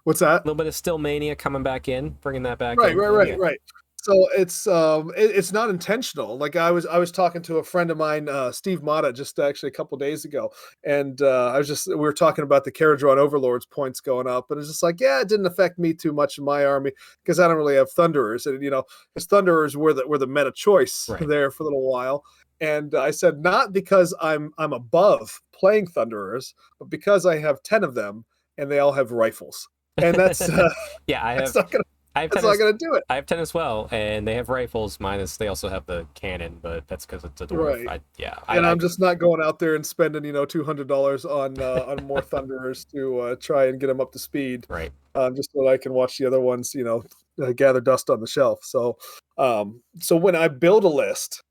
[0.04, 0.34] What's that?
[0.34, 2.78] A little bit of still mania coming back in, bringing that back.
[2.78, 2.98] right in.
[2.98, 3.36] right right yeah.
[3.38, 3.60] right
[4.04, 7.64] so it's um it, it's not intentional like i was i was talking to a
[7.64, 10.52] friend of mine uh steve mata just actually a couple days ago
[10.84, 14.52] and uh i was just we were talking about the Kharadron overlords points going up
[14.52, 16.92] and it's just like yeah it didn't affect me too much in my army
[17.24, 20.28] because i don't really have thunderers and you know because thunderers were the were the
[20.28, 21.28] meta choice Right.
[21.28, 22.24] there for a little while
[22.60, 27.84] and i said not because i'm i'm above playing thunderers but because i have 10
[27.84, 28.26] of them
[28.58, 30.70] and they all have rifles and that's uh,
[31.08, 31.64] Yeah, I that's have.
[31.66, 31.84] not gonna
[32.16, 32.48] I have that's ten.
[32.48, 35.00] not As, gonna do it I have ten as well, and they have rifles.
[35.00, 37.86] Minus, they also have the cannon, but that's because it's a dwarf.
[37.86, 38.00] Right.
[38.00, 40.64] I, yeah, and I, I'm just not going out there and spending, you know, two
[40.64, 44.20] hundred dollars on uh, on more thunderers to uh, try and get them up to
[44.20, 44.92] speed, right.
[45.16, 47.04] um, just so that I can watch the other ones, you know,
[47.42, 48.60] uh, gather dust on the shelf.
[48.64, 48.98] So,
[49.38, 51.42] um, so when I build a list,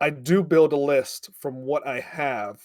[0.00, 2.60] I do build a list from what I have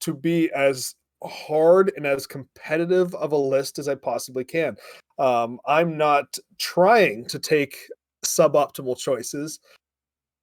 [0.00, 4.76] to be as hard and as competitive of a list as I possibly can.
[5.18, 7.76] Um, I'm not trying to take
[8.24, 9.60] suboptimal choices,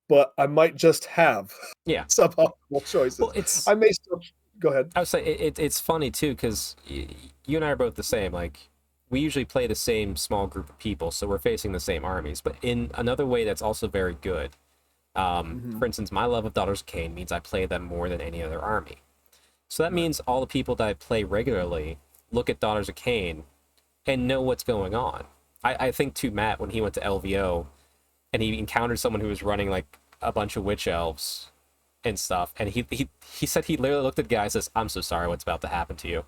[0.10, 1.54] but I might just have
[1.86, 2.04] Yeah.
[2.08, 3.20] suboptimal choices.
[3.20, 3.68] Well, it's.
[3.68, 4.20] I may still
[4.60, 4.92] go ahead.
[4.96, 7.08] I would say it, it, it's funny too because y-
[7.46, 8.32] you and I are both the same.
[8.34, 8.70] Like
[9.10, 12.42] we usually play the same small group of people, so we're facing the same armies.
[12.42, 14.52] But in another way, that's also very good.
[15.16, 15.80] Um, Mhm.
[15.80, 18.44] For instance, my love of Daughters of Khaine means I play them more than any
[18.44, 18.98] other army.
[19.70, 21.98] So that means all the people that I play regularly
[22.32, 23.44] look at Daughters of Khaine
[24.06, 25.26] and know what's going on.
[25.64, 27.66] I, I think to Matt when he went to LVO
[28.34, 31.52] and he encountered someone who was running like a bunch of witch elves
[32.04, 34.70] and stuff, and he he, he said he literally looked at the guy and says,
[34.76, 36.26] "I'm so sorry, what's about to happen to you,"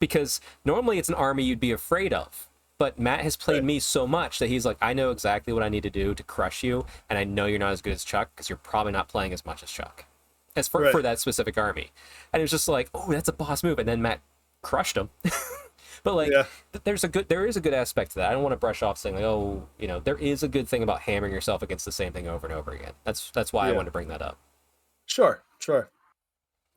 [0.00, 2.48] because normally it's an army you'd be afraid of.
[2.78, 3.64] But Matt has played Right.
[3.64, 6.22] me so much that he's like, I know exactly what I need to do to
[6.22, 9.08] crush you, and I know you're not as good as Chuck because you're probably not
[9.08, 10.04] playing as much as Chuck,
[10.54, 10.92] as for, Right.
[10.92, 11.90] for that specific army.
[12.34, 14.20] And it was just like, oh, that's a boss move, and then Matt
[14.60, 15.08] crushed him.
[16.02, 16.44] but like, Yeah.
[16.84, 18.30] there's a good, there is a good aspect to that.
[18.30, 20.68] I don't want to brush off saying like, oh, you know, there is a good
[20.68, 22.92] thing about hammering yourself against the same thing over and over again.
[23.04, 23.76] That's that's why I Yeah.
[23.76, 24.38] wanted to bring that up.
[25.06, 25.90] Sure, sure.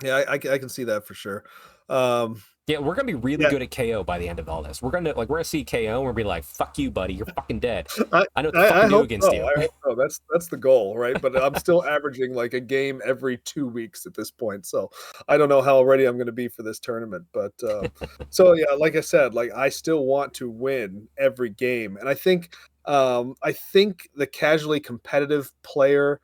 [0.04, 1.44] Yeah, I, I, I can see that for sure.
[1.90, 3.50] Um, Yeah, we're gonna be really Yeah.
[3.50, 4.80] good at KO by the end of all this.
[4.80, 7.16] We're gonna like we're gonna see KO and we're gonna be like, "Fuck you, buddy,
[7.16, 9.34] you're fucking dead." I- I know what the I, fuck I do against so.
[9.34, 9.44] you.
[9.44, 9.96] I hope so.
[9.96, 11.20] That's that's the goal, right?
[11.20, 14.92] But I'm still averaging like a game every two weeks at this point, so
[15.28, 17.26] I don't know how ready I'm to be for this tournament.
[17.34, 17.88] But uh,
[18.30, 22.14] so yeah, like I said, like I still want to win every game, and I
[22.14, 22.54] think
[22.86, 26.22] um, I think the casually competitive player,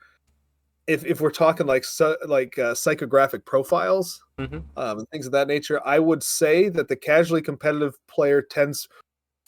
[0.88, 4.64] if if we're talking like so, like uh, psychographic profiles Mhm.
[4.78, 8.88] um, and things of that nature, I would say that the casually competitive player tends,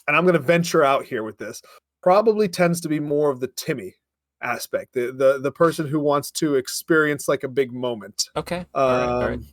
[0.06, 1.62] and I'm going to venture out here with this,
[2.02, 3.94] probably tends to be more of the Timmy
[4.40, 8.30] aspect, the the the person who wants to experience like a big moment.
[8.36, 8.66] Okay.
[8.74, 9.34] all right, all right.
[9.34, 9.46] Um,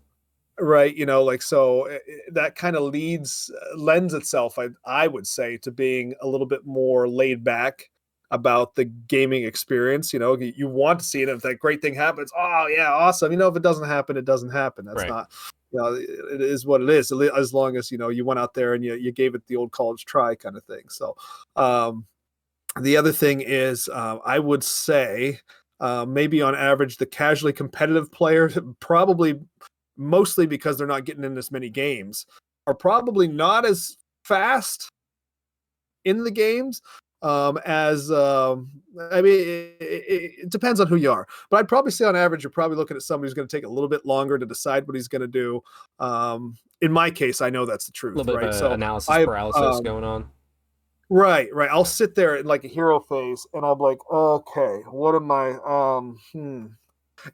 [0.58, 4.69] right you know like so eh, eh, that kind of leads uh, lends itself I,
[4.86, 7.89] I would say to being a little bit more laid back
[8.32, 11.94] about the gaming experience you know you want to see it if that great thing
[11.94, 15.10] happens oh yeah awesome you know if it doesn't happen it doesn't happen that's Right.
[15.10, 15.32] not
[15.72, 18.54] you know it is what it is as long as you know you went out
[18.54, 21.16] there and you, you gave it the old college try kind of thing so
[21.56, 22.06] um
[22.82, 25.40] the other thing is uh, i would say
[25.82, 29.36] uh, maybe on average the casually competitive player probably
[29.98, 32.26] mostly because they're not getting in as many games,
[32.68, 34.90] are probably not as fast
[36.04, 36.82] in the games
[37.21, 38.71] um, as um,
[39.12, 42.15] I mean, it, it, it depends on who you are, but I'd probably say on
[42.15, 44.45] average you're probably looking at somebody who's going to take a little bit longer to
[44.45, 45.62] decide what he's going to do.
[45.99, 48.15] Um, in my case, I know that's the truth.
[48.15, 48.49] A little bit right?
[48.49, 50.30] of So analysis I, paralysis um, going on.
[51.10, 51.69] Right, right.
[51.69, 55.49] I'll sit there in like a hero phase and I'm like, okay, what am I
[55.65, 56.65] um hmm.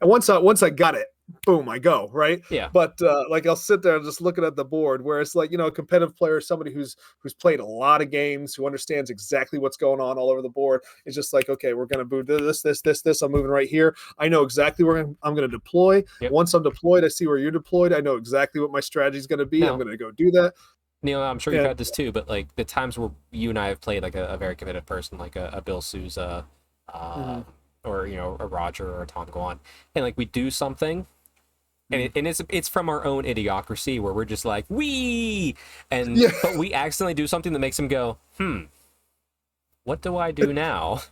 [0.00, 1.06] And once I once I got it,
[1.46, 2.42] boom, I go, right?
[2.50, 2.68] Yeah.
[2.72, 5.50] But uh like I'll sit there and just looking at the board where it's like,
[5.50, 9.10] you know, a competitive player, somebody who's who's played a lot of games, who understands
[9.10, 10.82] exactly what's going on all over the board.
[11.06, 13.22] It's just like, okay, we're gonna do this, this, this, this.
[13.22, 13.94] I'm moving right here.
[14.18, 16.04] I know exactly where I'm, I'm gonna deploy.
[16.20, 16.32] Yep.
[16.32, 17.92] Once I'm deployed, I see where you're deployed.
[17.92, 19.62] I know exactly what my strategy is gonna be.
[19.66, 20.54] I'm gonna go do that.
[21.04, 21.68] Neil, I'm sure you've Yeah.
[21.68, 24.26] had this too, but like the times where you and I have played like a,
[24.26, 26.46] a very competitive person, like a, a Bill Souza,
[26.88, 27.44] uh, Mhm.
[27.84, 29.58] or you know a Roger or a Tom Guan,
[29.96, 31.06] and like we do something,
[31.92, 35.54] and, it, and it's it's from our own idiocracy where we're just like we,
[35.90, 36.30] and Yeah.
[36.42, 38.62] but we accidentally do something that makes him go, hmm,
[39.84, 41.02] what do I do now?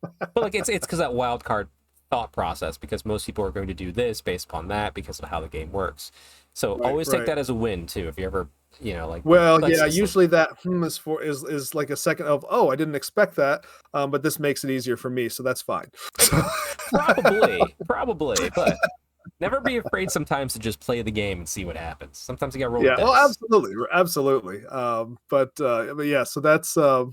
[0.18, 1.68] but like it's it's because that wild card
[2.10, 5.28] thought process because most people are going to do this based upon that because of
[5.28, 6.10] how the game works.
[6.52, 8.08] So Right, always take that as a win too.
[8.08, 8.48] If you ever,
[8.80, 11.96] you know, like Well, let's yeah, usually that hmm is for is is like a
[11.96, 13.64] second of oh, I didn't expect that,
[13.94, 15.90] um, but this makes it easier for me, so that's fine.
[16.88, 18.78] probably, probably, but
[19.40, 22.18] never be afraid sometimes to just play the game and see what happens.
[22.18, 24.66] Sometimes you got to roll yeah, well, absolutely, absolutely.
[24.66, 27.12] Um, but uh, but yeah, so that's um,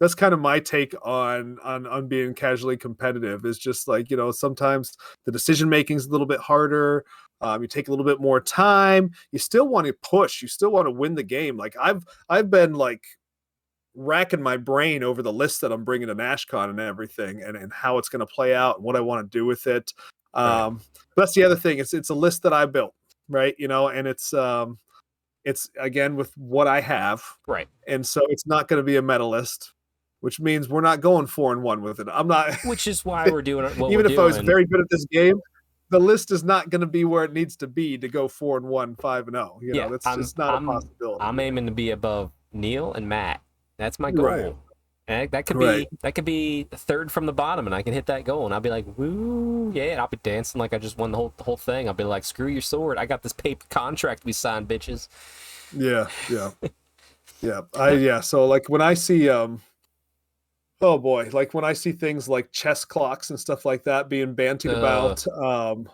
[0.00, 3.44] that's kind of my take on on on being casually competitive.
[3.44, 7.04] Is just like you know sometimes the decision making is a little bit harder.
[7.40, 9.10] Um, you take a little bit more time.
[9.32, 10.42] You still want to push.
[10.42, 11.56] You still want to win the game.
[11.56, 13.04] Like I've I've been like
[13.94, 17.72] racking my brain over the list that I'm bringing to NashCon and everything, and and
[17.72, 19.92] how it's going to play out and what I want to do with it.
[20.34, 20.80] Um,
[21.16, 21.78] that's the other thing.
[21.78, 22.94] It's it's a list that I built,
[23.28, 23.54] right?
[23.58, 24.78] You know, and it's um,
[25.44, 27.68] it's again with what I have, Right.
[27.88, 29.72] and so it's not going to be a meta list,
[30.20, 32.06] which means we're not going four and one with it.
[32.10, 33.76] I'm not Which is why we're doing it.
[33.90, 35.40] even if I was very good at this game.
[35.90, 38.56] The list is not going to be where it needs to be to go four
[38.56, 39.58] and one, five and zero.
[39.60, 41.20] You know, Yeah, that's I'm- just not I'm- a possibility.
[41.20, 43.42] I'm aiming to be above Neil and Matt.
[43.76, 44.24] That's my goal.
[44.24, 44.56] Right.
[45.08, 45.90] And that could Right.
[45.90, 48.54] be that could be third from the bottom, and I can hit that goal, and
[48.54, 51.34] I'll be like, "Woo, yeah!" And I'll be dancing like I just won the whole
[51.36, 51.88] the whole thing.
[51.88, 52.98] I'll be like, "Screw your sword!
[52.98, 55.08] I got this paper contract we signed, bitches."
[55.76, 56.50] Yeah, yeah.
[57.42, 57.62] yeah.
[57.74, 59.60] I yeah, so like when I see um
[60.80, 64.34] oh boy, like when I see things like chess clocks and stuff like that being
[64.36, 65.88] bantied Uh, about, um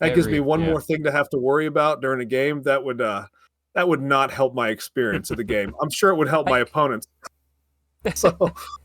[0.00, 0.70] that gives me one yeah.
[0.70, 2.62] more thing to have to worry about during a game.
[2.62, 3.26] That would uh
[3.74, 5.74] that would not help my experience of the game.
[5.82, 7.06] I'm sure it would help my I- opponents.
[8.14, 8.34] So,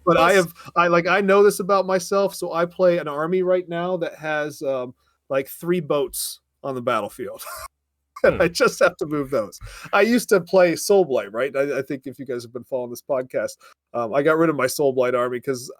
[0.05, 2.35] but I have I like I know this about myself.
[2.35, 4.93] So I play an army right now that has um
[5.29, 7.41] like three boats on the battlefield.
[8.23, 8.41] and Hmm.
[8.41, 9.59] I just have to move those.
[9.93, 11.55] I used to play Soulblight, right?
[11.55, 13.57] I, I think if you guys have been following this podcast,
[13.93, 15.71] um, I got rid of my Soulblight army because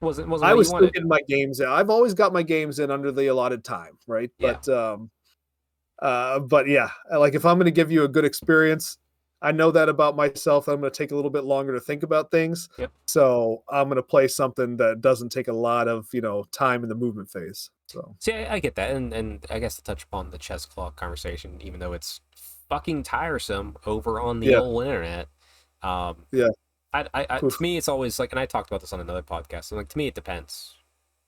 [0.00, 1.68] Wasn't wasn't I was you still getting my games in.
[1.68, 4.30] I've always got my games in under the allotted time, right?
[4.38, 4.52] Yeah.
[4.52, 5.10] But um,
[6.00, 8.98] uh, but yeah, like if I'm going to give you a good experience,
[9.42, 10.66] I know that about myself.
[10.66, 12.68] I'm going to take a little bit longer to think about things.
[12.78, 12.90] Yep.
[13.06, 16.82] So I'm going to play something that doesn't take a lot of you know time
[16.82, 17.70] in the movement phase.
[17.88, 20.64] So See, I, I get that, and and I guess to touch upon the chess
[20.64, 22.20] clock conversation, even though it's
[22.68, 24.58] fucking tiresome over on the Yeah.
[24.60, 25.28] old internet.
[25.82, 26.48] Um, Yeah.
[26.92, 29.22] I, I, I to me, it's always like, and I talked about this on another
[29.22, 29.70] podcast.
[29.70, 30.74] Like to me, it depends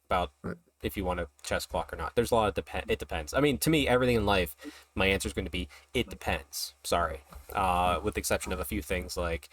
[0.08, 0.56] about Right.
[0.82, 2.14] If you want a chess clock or not.
[2.14, 2.84] There's a lot of depend.
[2.88, 3.34] It depends.
[3.34, 4.56] I mean, to me, everything in life,
[4.94, 6.74] my answer is going to be it depends.
[6.84, 7.20] Sorry,
[7.52, 9.48] uh, with the exception of a few things like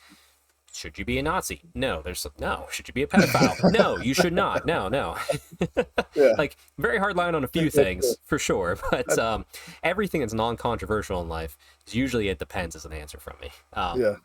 [0.76, 1.62] should you be a Nazi?
[1.74, 2.02] No.
[2.02, 2.68] There's no.
[2.70, 3.72] Should you be a pedophile?
[3.78, 3.98] no.
[3.98, 4.66] You should not.
[4.66, 4.88] No.
[4.90, 5.18] No.
[6.16, 6.34] Yeah.
[6.38, 9.46] like very hard line on a few things for sure, but um,
[9.84, 13.50] everything that's non-controversial in life is usually it depends as an answer from me.
[13.74, 14.16] Um, yeah.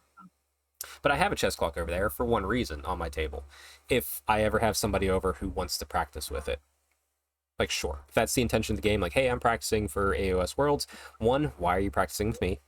[1.03, 3.43] but I have a chess clock over there for one reason on my table.
[3.89, 6.61] If I ever have somebody over who wants to practice with it,
[7.61, 10.57] like sure, if that's the intention of the game, like hey, I'm practicing for AOS
[10.57, 10.89] Worlds.
[11.19, 12.59] One, why are you practicing with me?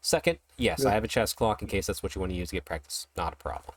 [0.00, 0.88] Second, yes, Yeah.
[0.88, 2.64] I have a chess clock in case that's what you want to use to get
[2.64, 3.06] practice.
[3.16, 3.74] Not a problem.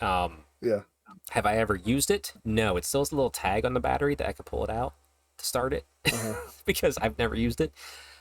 [0.00, 0.82] Um, Yeah.
[1.30, 2.34] have I ever used it?
[2.44, 2.76] No.
[2.76, 4.94] It still has a little tag on the battery that I could pull it out
[5.38, 6.34] to start it Uh-huh.
[6.66, 7.72] because I've never used it.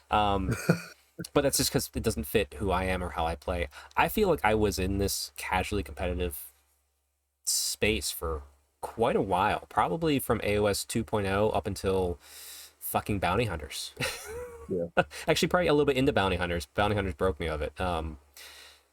[0.10, 0.56] Um,
[1.34, 3.68] but that's just because it doesn't fit who I am or how I play.
[3.96, 6.52] I feel like I was in this casually competitive
[7.46, 8.42] space for
[8.86, 12.20] quite a while, probably from AOS 2.0 up until
[12.80, 13.94] fucking Bounty Hunters.
[14.70, 14.86] Yeah.
[15.28, 16.68] Actually, probably a little bit into Bounty Hunters.
[16.76, 17.80] Bounty Hunters broke me of it.
[17.82, 18.18] Um,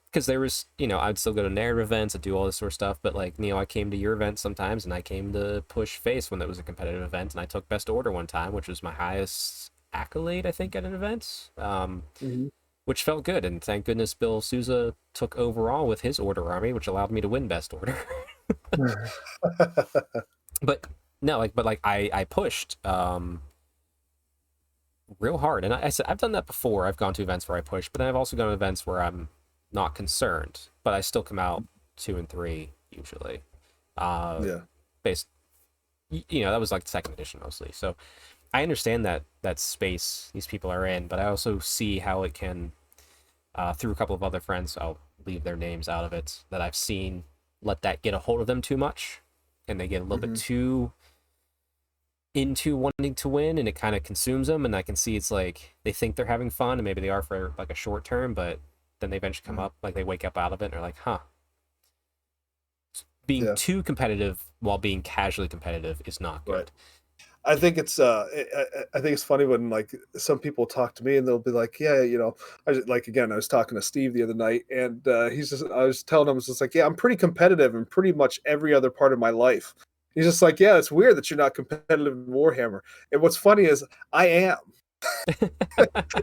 [0.06, 2.56] because there was, you know, I'd still go to narrative events, I'd do all this
[2.56, 5.00] sort of stuff, but like, you know, I came to your event sometimes and I
[5.00, 8.12] came to push face when it was a competitive event and I took best order
[8.12, 11.50] one time, which was my highest accolade, I think, at an event.
[11.56, 12.50] Um, Mhm.
[12.84, 16.86] which felt good, and thank goodness Bill Souza took overall with his order army, which
[16.88, 17.96] allowed me to win best order.
[20.62, 20.86] but
[21.20, 23.42] no, like, but like I I pushed um
[25.20, 26.86] real hard, and I, I said I've done that before.
[26.86, 29.02] I've gone to events where I push, but then I've also gone to events where
[29.02, 29.28] I'm
[29.72, 31.64] not concerned, but I still come out
[31.96, 33.42] two and three usually.
[33.96, 34.60] Uh, yeah.
[35.02, 35.28] based
[36.10, 37.96] you know that was like the second edition mostly so
[38.52, 42.34] i understand that that space these people are in but i also see how it
[42.34, 42.72] can
[43.54, 46.60] uh, through a couple of other friends i'll leave their names out of it that
[46.60, 47.24] i've seen
[47.62, 49.22] let that get a hold of them too much
[49.68, 50.54] and they get a little bit mm-hmm.
[50.54, 50.92] too
[52.34, 55.30] into wanting to win and it kind of consumes them and i can see it's
[55.30, 58.32] like they think they're having fun and maybe they are for like a short term
[58.32, 58.58] but
[59.00, 59.66] then they eventually come mm-hmm.
[59.66, 61.18] up like they wake up out of it and are like huh
[63.26, 63.54] being Yeah.
[63.54, 66.70] too competitive while being casually competitive is not good Right.
[67.44, 68.26] I think it's uh,
[68.56, 71.50] I, I- think it's funny when like some people talk to me and they'll be
[71.50, 74.34] like, yeah, you know, I just, like again, I was talking to Steve the other
[74.34, 77.16] night and uh, he's just, I was telling him, it's just like, yeah, I'm pretty
[77.16, 79.74] competitive in pretty much every other part of my life.
[80.14, 82.80] He's just like, yeah, it's weird that you're not competitive in Warhammer.
[83.12, 84.58] And what's funny is I am.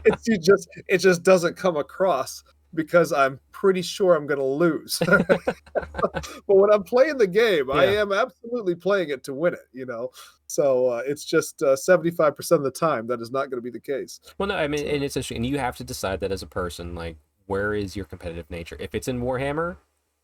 [0.04, 2.42] it's you just it just doesn't come across
[2.74, 5.00] because I'm pretty sure I'm going to lose.
[5.06, 9.86] but when I'm playing the game, I am absolutely playing it to win it, you
[9.86, 10.10] know.
[10.46, 13.70] So uh, it's just uh, 75% of the time that is not going to be
[13.70, 14.20] the case.
[14.38, 15.38] Well, no, I mean, and it's interesting.
[15.38, 18.76] And you have to decide that as a person, like, where is your competitive nature?
[18.80, 19.76] If it's in Warhammer,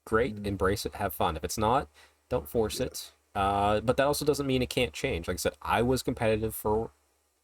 [0.04, 0.46] great, Mhm.
[0.46, 1.36] embrace it, have fun.
[1.36, 1.88] If it's not,
[2.28, 3.12] don't force it.
[3.34, 5.28] Uh, but that also doesn't mean it can't change.
[5.28, 6.90] Like I said, I was competitive for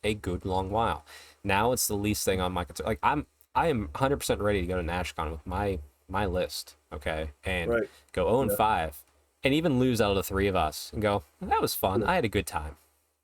[0.03, 1.05] a good long while.
[1.45, 2.87] Now it's the least thing on my concern.
[2.87, 7.31] Like I'm, I am 100% ready to go to NashCon with my my list, okay,
[7.45, 7.89] and Right.
[8.13, 8.57] go 0 and Yeah.
[8.57, 9.03] 5,
[9.45, 12.03] and even lose out of the three of us and go, that was fun.
[12.05, 12.77] I had a good time.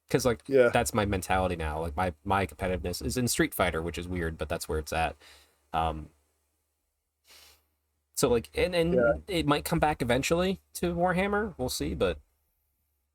[0.09, 0.69] Because like Yeah.
[0.71, 1.81] that's my mentality now.
[1.81, 4.93] Like my my competitiveness is in Street Fighter, which is weird, but that's where it's
[4.93, 5.17] at.
[5.75, 6.09] Um.
[8.15, 9.13] So like, and and Yeah.
[9.29, 11.55] it might come back eventually to Warhammer.
[11.59, 12.19] We'll see, but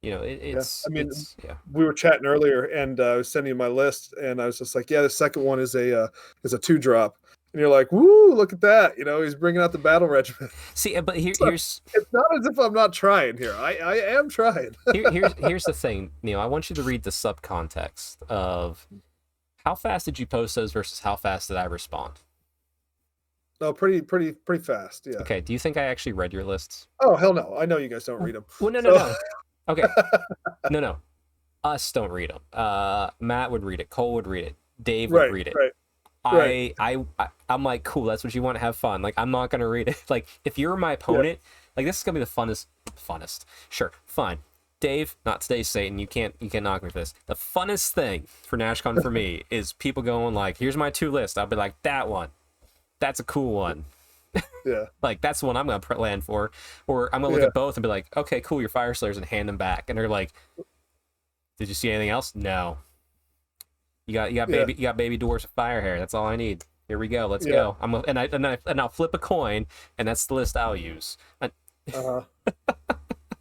[0.03, 1.55] you know, it, it's I mean, it's, yeah.
[1.71, 4.57] We were chatting earlier and uh, I was sending you my list and I was
[4.59, 6.07] just like, yeah, the second one is a uh,
[6.43, 7.15] is a two drop.
[7.53, 8.97] And you're like, woo, look at that.
[8.97, 10.51] You know, he's bringing out the battle regiment.
[10.73, 13.53] See, but here, So- here's It's not as if I'm not trying here.
[13.55, 14.75] I, I am trying.
[14.91, 16.39] here, here's here's the thing, Neil.
[16.41, 18.85] I want you to read the subcontext of
[19.63, 22.19] how fast did you post those versus how fast did I respond.
[23.61, 25.07] No, pretty, pretty, pretty fast.
[25.09, 25.19] Yeah.
[25.19, 26.87] Okay, do you think I actually read your lists?
[27.01, 27.55] Oh hell no!
[27.57, 28.43] I know you guys don't read them.
[28.59, 29.15] Well, no, no, So- no.
[29.67, 29.83] Okay,
[30.69, 30.97] no, no.
[31.63, 32.39] Us don't read them.
[32.51, 33.89] Uh, Matt would read it.
[33.89, 34.55] Cole would read it.
[34.81, 35.55] Dave would Right, read it.
[35.55, 35.71] right.
[36.25, 38.03] I, I, I, I'm like, cool.
[38.05, 39.01] That's what you want to have fun.
[39.01, 40.03] Like, I'm not gonna read it.
[40.09, 41.39] Like, if you're my opponent,
[41.77, 42.65] like this is gonna be the funnest,
[42.97, 43.45] funnest.
[43.69, 44.39] Sure, fine.
[44.79, 45.97] Dave, not today, Satan.
[45.99, 47.13] You can't, you can't knock me for this.
[47.27, 51.37] The funnest thing for NashCon for me is people going like, "Here's my two list."
[51.37, 52.29] I'll be like, "That one,
[52.99, 53.85] that's a cool one."
[54.65, 54.85] Yeah.
[55.01, 56.51] Like that's the one I'm gonna land for,
[56.87, 57.47] or I'm gonna look Yeah.
[57.47, 60.07] at both and be like, okay, cool, your Fireslayers, and hand them back, and they're
[60.07, 60.31] like,
[61.59, 62.33] did you see anything else?
[62.33, 62.77] No.
[64.07, 64.57] You got you got Yeah.
[64.59, 65.99] baby you got baby dwarfs with fire hair.
[65.99, 66.63] That's all I need.
[66.87, 67.27] Here we go.
[67.27, 67.51] Let's Yeah.
[67.53, 67.77] go.
[67.81, 69.65] I'm a, and I and I and I'll flip a coin,
[69.97, 71.17] and that's the list I'll use.
[71.41, 71.51] And,
[71.93, 72.21] Uh-huh.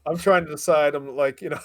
[0.04, 0.94] I'm trying to decide.
[0.96, 1.60] I'm like, you know,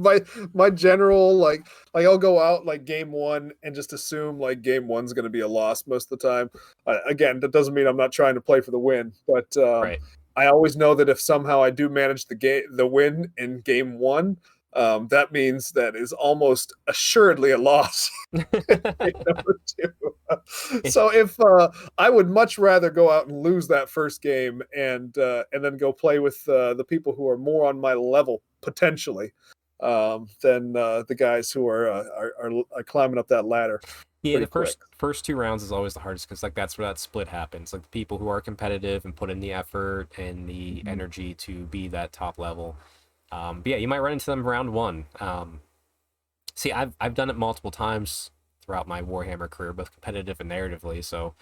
[0.00, 0.20] my
[0.54, 4.88] my general like like I'll go out like game one and just assume like game
[4.88, 6.50] one's going to be a loss most of the time.
[6.86, 9.82] Uh, again, that doesn't mean I'm not trying to play for the win, but um,
[9.82, 9.98] Right.
[10.36, 13.98] I always know that if somehow I do manage the game the win in game
[13.98, 14.38] one,
[14.74, 18.10] um, that means that is almost assuredly a loss.
[20.88, 25.16] so if uh, I would much rather go out and lose that first game and
[25.18, 28.42] uh, and then go play with uh, the people who are more on my level
[28.62, 29.32] potentially
[29.82, 33.80] um, than uh, the guys who are, uh, are, are are climbing up that ladder.
[34.22, 36.98] Yeah, the first first two rounds is always the hardest because like that's where that
[36.98, 37.72] split happens.
[37.72, 40.88] Like the people who are competitive and put in the effort and the Mhm.
[40.88, 42.76] energy to be that top level.
[43.32, 45.06] Um, but yeah, you might run into them round one.
[45.20, 45.60] Um,
[46.54, 51.02] see, I've I've done it multiple times throughout my Warhammer career, both competitive and narratively.
[51.02, 51.34] So,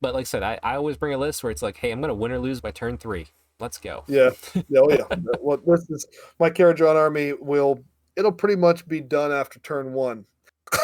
[0.00, 2.00] but like I said, I, I always bring a list where it's like, hey, I'm
[2.00, 3.28] gonna win or lose by turn three.
[3.58, 4.04] Let's go.
[4.06, 4.30] Yeah,
[4.68, 5.16] yeah, oh, yeah.
[5.40, 6.06] well, this is
[6.38, 7.82] my Kharadron army will
[8.16, 10.24] it'll pretty much be done after turn one.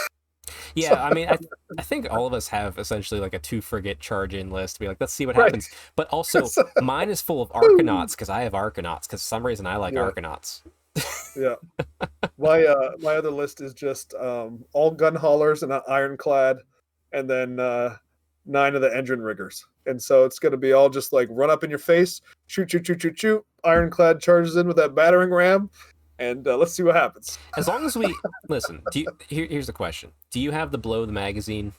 [0.75, 1.37] Yeah, I mean, I,
[1.79, 4.79] I think all of us have essentially like a two frigate charge in list.
[4.79, 5.45] Be like, let's see what Right.
[5.45, 5.69] happens.
[5.97, 6.49] But also,
[6.83, 9.93] mine is full of Arkanauts because I have Arkanauts because for some reason I like
[9.93, 10.11] Yeah.
[10.11, 10.63] Arkanauts.
[11.37, 11.55] Yeah,
[12.39, 16.59] my uh my other list is just um all gun haulers and ironclad,
[17.13, 17.97] and then uh
[18.47, 19.65] nine of the Endrinriggers.
[19.87, 22.71] And so it's going to be all just like run up in your face, shoot,
[22.71, 23.45] shoot, shoot, shoot, shoot.
[23.65, 25.71] Ironclad charges in with that battering ram,
[26.19, 27.39] and uh, let's see what happens.
[27.57, 28.15] As long as we
[28.49, 31.73] listen, do you, here, here's the question: Do you have the blow the magazine,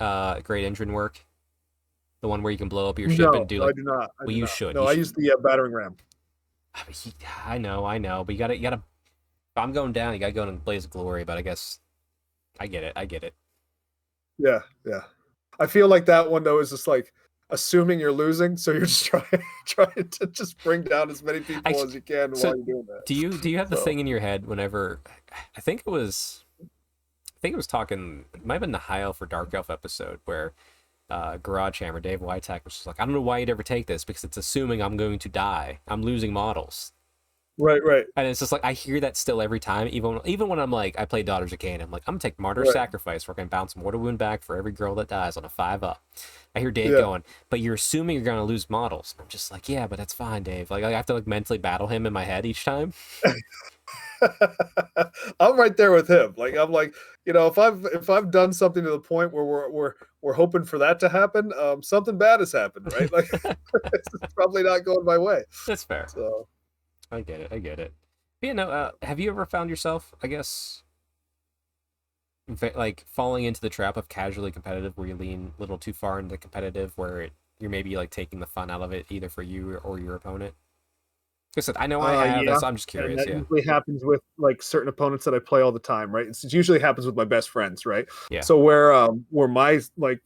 [0.00, 1.16] uh, great endrinwork,
[2.20, 3.76] the one where you can blow up your ship no, and do I like?
[3.76, 4.10] do not.
[4.18, 4.50] I well, do you not.
[4.50, 4.74] should.
[4.74, 4.98] No, You I should.
[4.98, 5.96] use the uh, battering ram.
[7.46, 8.82] I know, I know, but you gotta, you gotta.
[9.56, 11.24] I'm going down, you gotta go in blaze of glory.
[11.24, 11.80] But I guess,
[12.60, 13.34] I get it, I get it.
[14.38, 15.00] Yeah, yeah.
[15.60, 17.12] I feel like that one though is just like
[17.50, 19.24] assuming you're losing, so you're just trying
[19.66, 22.66] trying to just bring down as many people Actu- as you can so while you're
[22.66, 23.06] doing that.
[23.06, 25.00] Do you do you have the So- thing in your head whenever
[25.56, 29.02] I think it was I think it was talking it might have been the High
[29.02, 30.52] Elf or Dark Elf episode where
[31.08, 33.86] uh Garage Hammer, Dave Whitehack was just like, I don't know why you'd ever take
[33.86, 35.78] this because it's assuming I'm going to die.
[35.86, 36.92] I'm losing models.
[37.58, 38.04] Right, right.
[38.16, 40.98] And it's just like I hear that still every time, even even when I'm like
[40.98, 42.72] I play Daughters of Khaine, I'm like, I'm gonna take Martyr Right.
[42.72, 45.48] Sacrifice where I can bounce mortal wound back for every girl that dies on a
[45.48, 46.02] five up.
[46.54, 46.98] I hear Dave Yeah.
[46.98, 49.14] going, but you're assuming you're gonna lose models.
[49.18, 50.70] I'm just like, yeah, but that's fine, Dave.
[50.70, 52.92] Like I have to like mentally battle him in my head each time.
[55.40, 56.34] I'm right there with him.
[56.36, 56.94] Like I'm like,
[57.24, 59.92] you know, if I've if I've done something to the point where we're we're
[60.22, 63.12] we're hoping for that to happen, um, something bad has happened, right?
[63.12, 63.26] Like
[63.92, 65.44] it's probably not going my way.
[65.66, 66.06] That's fair.
[66.08, 66.48] So
[67.16, 67.52] I get it.
[67.52, 67.92] I get it.
[68.40, 70.82] But, you know, uh, have you ever found yourself, I guess,
[72.48, 75.92] ve- like falling into the trap of casually competitive, where you lean a little too
[75.92, 79.28] far into competitive, where it, you're maybe like taking the fun out of it, either
[79.28, 80.54] for you or your opponent?
[81.56, 82.44] Like I said, I know I Uh, have.
[82.44, 82.50] yeah.
[82.50, 83.24] That's, I'm just and curious.
[83.24, 83.38] that Yeah.
[83.38, 86.26] usually happens with like certain opponents that I play all the time, right?
[86.26, 88.06] It's, it usually happens with my best friends, right?
[88.30, 88.42] Yeah.
[88.42, 90.20] So where um where my like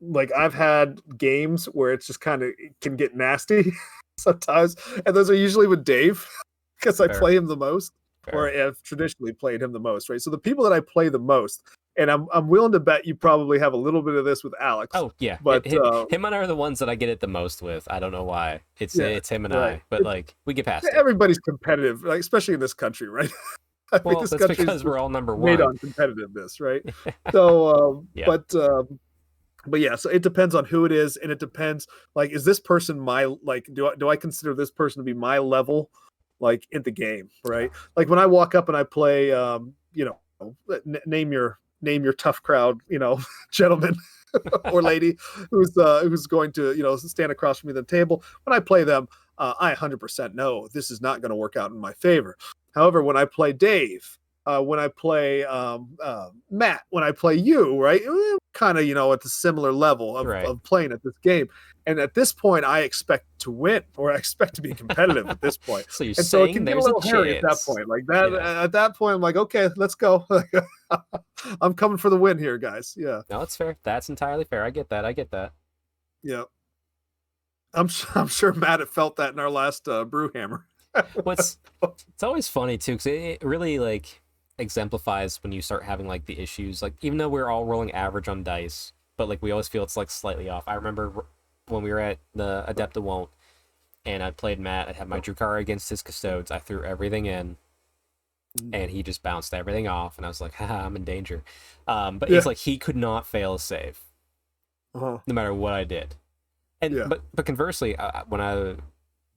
[0.00, 3.70] like I've had games where it's just kind of can get nasty
[4.22, 6.26] sometimes, and those are usually with Dave
[6.80, 7.92] because I play him the most.
[8.26, 8.34] Fair.
[8.38, 10.20] or have traditionally played him the most, right?
[10.20, 11.62] So the people that I play the most,
[11.96, 14.52] and I'm I'm willing to bet you probably have a little bit of this with
[14.60, 14.90] Alex.
[14.94, 17.20] Oh yeah, but, him, uh, him and I are the ones that I get it
[17.20, 17.88] the most with.
[17.90, 18.60] I don't know why.
[18.78, 19.76] It's Yeah, it's him and right.
[19.76, 20.92] I, but like we get past it.
[20.94, 23.30] everybody's competitive, like especially in this country, right?
[23.92, 25.50] I Well, this that's because we're all number one.
[25.50, 26.82] made on competitiveness, right?
[27.32, 28.26] so, um, Yeah.
[28.26, 29.00] but um,
[29.66, 32.60] but yeah, so it depends on who it is, and it depends like is this
[32.60, 35.90] person my like do I do I consider this person to be my level
[36.40, 37.70] like in the game, right?
[37.96, 42.04] Like when I walk up and I play, um, you know, n- name your name
[42.04, 43.20] your tough crowd, you know,
[43.52, 43.94] gentleman
[44.72, 45.16] or lady
[45.50, 48.22] who's uh, who's going to you know stand across from me at the table.
[48.44, 49.08] When I play them,
[49.38, 52.36] uh, I 100% know this is not going to work out in my favor.
[52.74, 57.34] However, when I play Dave, uh, when I play um, uh, Matt, when I play
[57.34, 58.00] you, right,
[58.54, 60.46] kind of you know at the similar level of, Right.
[60.46, 61.48] of playing at this game.
[61.86, 65.40] And at this point, I expect to win, or I expect to be competitive at
[65.40, 65.86] this point.
[65.90, 67.58] So you're And so it saying can get a there's a, little hairy at that
[67.66, 67.88] point.
[67.88, 68.62] Like that, Yeah.
[68.64, 70.26] at that point, I'm like, okay, let's go.
[71.60, 72.94] I'm coming for the win here, guys.
[72.96, 73.76] Yeah, No, it's fair.
[73.82, 74.62] That's entirely fair.
[74.62, 75.04] I get that.
[75.04, 75.52] I get that.
[76.22, 76.44] yeah.
[77.72, 80.64] I'm I'm sure Matt had felt that in our last uh, Brewhammer.
[81.22, 84.20] What's it's always funny too because it, it really like
[84.60, 88.28] exemplifies when you start having like the issues like even though we're all rolling average
[88.28, 91.24] on dice but like we always feel it's like slightly off i remember
[91.68, 93.28] when we were at the Adepticon
[94.04, 97.56] and i played matt i had my Drukhari against his custodes i threw everything in
[98.72, 101.42] and he just bounced everything off and i was like haha i'm in danger
[101.86, 102.36] um but Yeah.
[102.38, 104.00] it's like he could not fail a save
[104.94, 105.18] Uh-huh.
[105.26, 106.16] no matter what I did.
[106.80, 107.06] And Yeah.
[107.06, 107.94] but but conversely,
[108.28, 108.74] when I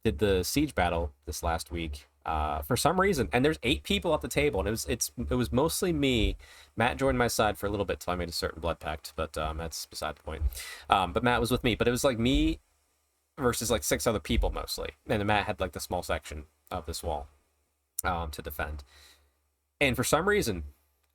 [0.04, 4.14] did the siege battle this last week, uh, for some reason, and there's eight people
[4.14, 6.38] at the table, and it was it's it was mostly me.
[6.78, 9.14] Matt joined my side for a little bit till I made a certain blood pact,
[9.16, 10.44] but um, that's beside the point.
[10.90, 12.60] Um, but Matt was with me, but it was like me
[13.40, 17.04] versus like six other people mostly, and Matt had like the small section of this
[17.04, 17.28] wall.
[18.04, 18.84] um, to defend.
[19.82, 20.64] And for some reason,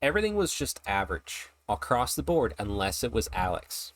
[0.03, 3.93] everything was just average across the board unless it was Alex.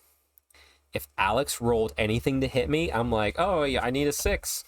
[0.92, 4.64] If Alex rolled anything to hit me, I'm like, oh, yeah, I need a six.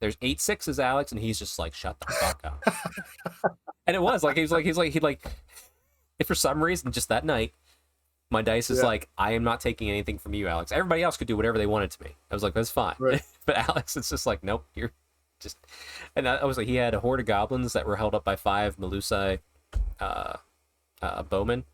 [0.00, 2.62] There's eight sixes, Alex, and he's just like, shut the fuck up.
[3.86, 5.26] and it was like, he was like, he's like, he like,
[6.18, 7.52] if for some reason, just that night,
[8.30, 8.86] my dice is Yeah.
[8.86, 10.70] like, I am not taking anything from you, Alex.
[10.70, 12.10] Everybody else could do whatever they wanted to me.
[12.30, 12.94] I was like, that's fine.
[12.98, 13.22] Right.
[13.46, 14.92] but Alex, it's just like, nope, you're
[15.40, 15.56] just.
[16.14, 18.36] And I, was like, he had a horde of goblins that were held up by
[18.36, 19.40] five Melusai
[19.98, 20.34] uh,
[21.02, 21.64] uh, bowmen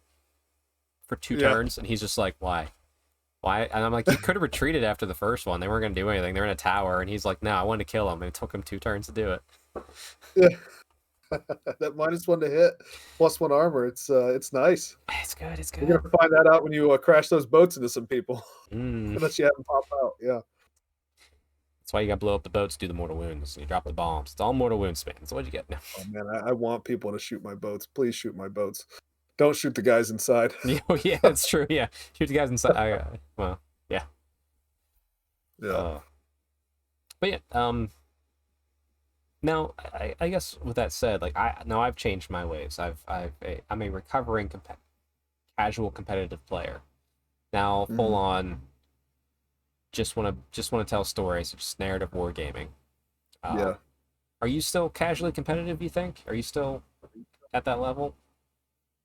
[1.09, 1.51] for two Yeah.
[1.51, 2.69] turns, and he's just like, why?
[3.45, 3.65] Why?
[3.65, 5.61] And I'm like, you could have retreated after the first one.
[5.61, 6.33] They weren't going to do anything.
[6.33, 8.33] They're in a tower, and he's like, no, I wanted to kill him, and it
[8.33, 9.43] took him two turns to do it.
[10.35, 10.49] Yeah.
[11.79, 12.73] that minus one to hit,
[13.19, 13.85] plus one armor.
[13.85, 14.97] It's uh, it's nice.
[15.21, 15.59] It's good.
[15.59, 15.87] It's good.
[15.87, 18.43] You're gonna find that out when you uh, crash those boats into some people,
[18.73, 19.09] Mm.
[19.17, 20.15] unless you have them pop out.
[20.23, 20.41] Yeah.
[21.83, 23.69] That's why you got to blow up the boats, do the mortal wounds, and you
[23.69, 24.33] drop the bombs.
[24.33, 25.17] It's all mortal wounds, man.
[25.25, 25.69] So what'd you get?
[25.69, 25.77] No.
[25.99, 27.87] Oh man, I, I want people to shoot my boats.
[27.87, 28.87] Please shoot my boats.
[29.37, 30.53] Don't shoot the guys inside.
[30.89, 31.67] oh yeah, it's true.
[31.69, 32.77] Yeah, shoot the guys inside.
[32.77, 33.05] I, uh,
[33.37, 34.03] well, Yeah.
[35.63, 36.01] Uh,
[37.21, 37.91] but yeah, um,
[39.43, 42.79] now I, I guess with that said, like I now I've changed my ways.
[42.79, 44.79] I've I've a, I'm a recovering comp-
[45.59, 46.81] casual competitive player.
[47.53, 48.15] Now full Mhm.
[48.17, 48.61] on.
[49.93, 51.53] Just want to just want to tell stories.
[51.53, 52.69] Just narrative wargaming.
[53.43, 53.75] Uh, yeah.
[54.43, 55.81] Are you still casually competitive?
[55.81, 56.23] You think?
[56.27, 56.83] Are you still
[57.53, 58.15] at that level?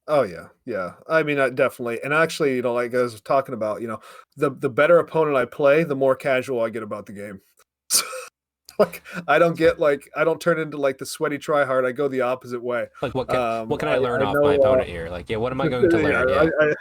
[0.09, 0.93] Oh yeah, yeah.
[1.07, 1.99] I mean, I definitely.
[2.03, 3.99] And actually, you know, like I was talking about, you know,
[4.35, 7.41] the the better opponent I play, the more casual I get about the game.
[8.79, 11.85] like I don't get like I don't turn into like the sweaty tryhard.
[11.85, 12.87] I go the opposite way.
[13.03, 14.89] Like what can Um, what can I, I- learn I off know, my uh, opponent
[14.89, 15.09] here?
[15.09, 16.27] Like yeah, what am I going to learn?
[16.29, 16.49] I, Yeah.
[16.59, 16.73] I,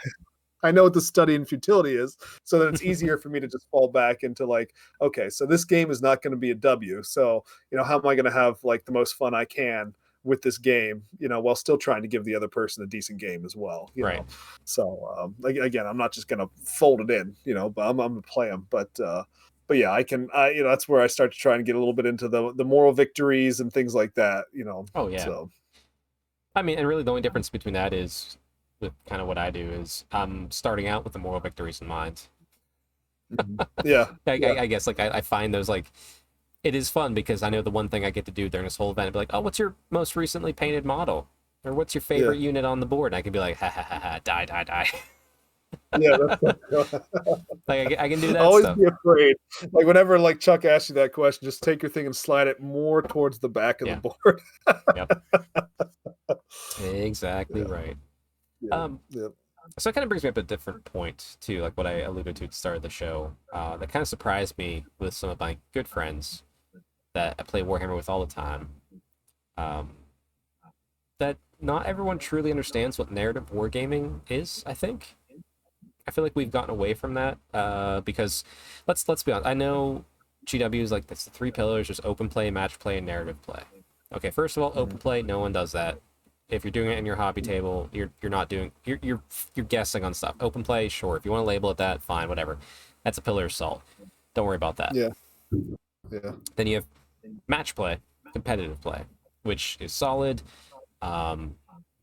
[0.61, 3.47] I know what the study in futility is, so that it's easier for me to
[3.47, 6.55] just fall back into like, okay, so this game is not going to be a
[6.55, 7.01] W.
[7.03, 9.93] So you know, how am I going to have like the most fun I can
[10.23, 11.03] with this game?
[11.19, 13.91] You know, while still trying to give the other person a decent game as well.
[13.95, 14.19] You Right.
[14.19, 14.25] Know?
[14.65, 17.35] So um, like, again, I'm not just going to fold it in.
[17.45, 18.67] You know, but I'm, I'm going to play them.
[18.69, 19.23] But uh,
[19.67, 20.29] but yeah, I can.
[20.33, 22.27] I you know, that's where I start to try and get a little bit into
[22.27, 24.45] the the moral victories and things like that.
[24.53, 24.85] You know.
[24.95, 25.23] Oh yeah.
[25.23, 25.49] So
[26.55, 28.37] I mean, and really the only difference between that is
[28.79, 31.87] with kind of what I do is I'm starting out with the moral victories in
[31.87, 32.27] mind.
[33.83, 34.07] yeah.
[34.27, 34.47] I, Yeah.
[34.47, 35.91] I, I guess like I, I find those like
[36.63, 38.77] it is fun because I know the one thing I get to do during this
[38.77, 41.27] whole event is be like, oh, what's your most recently painted model?
[41.63, 43.13] Or what's your favorite unit on the board?
[43.13, 44.89] And I can be like, ha ha ha ha, die, die, die.
[45.99, 46.17] Yeah.
[46.71, 46.93] That's,
[47.67, 48.77] like I, can- I can do that always stuff.
[48.77, 49.35] be afraid.
[49.71, 52.59] Like whenever like Chuck asks you that question, just take your thing and slide it
[52.59, 53.99] more towards the back of Yeah.
[53.99, 54.41] the board.
[56.29, 56.35] Yeah.
[56.81, 57.67] Exactly Yeah.
[57.67, 57.97] right.
[58.61, 59.27] Yeah, Um, yeah.
[59.77, 62.35] so it kind of brings me up a different point too, like what I alluded
[62.37, 63.33] to at the start of the show.
[63.53, 66.43] Uh, that kind of surprised me with some of my good friends
[67.13, 68.69] that I play Warhammer with all the time.
[69.57, 69.89] Um,
[71.19, 74.63] that not everyone truly understands what narrative wargaming is.
[74.65, 75.15] I think.
[76.07, 78.43] I feel like we've gotten away from that uh, because
[78.87, 79.47] let's let's be honest.
[79.47, 80.05] I know
[80.45, 83.61] GW is like that's the three pillars: there's open play, match play, and narrative play.
[84.13, 85.99] Okay, first of all, open play, no one does that
[86.49, 89.21] if you're doing it in your hobby table, you're you're not doing you're you're
[89.55, 90.35] you're guessing on stuff.
[90.39, 91.15] Open play, sure.
[91.15, 92.57] If you want to label it that, fine, whatever.
[93.03, 93.83] That's a pillar of salt.
[94.33, 94.93] Don't worry about that.
[94.93, 95.09] Yeah.
[96.11, 96.31] Yeah.
[96.55, 96.85] Then you have
[97.47, 97.97] match play,
[98.33, 99.03] competitive play,
[99.43, 100.41] which is solid.
[101.01, 101.55] Um,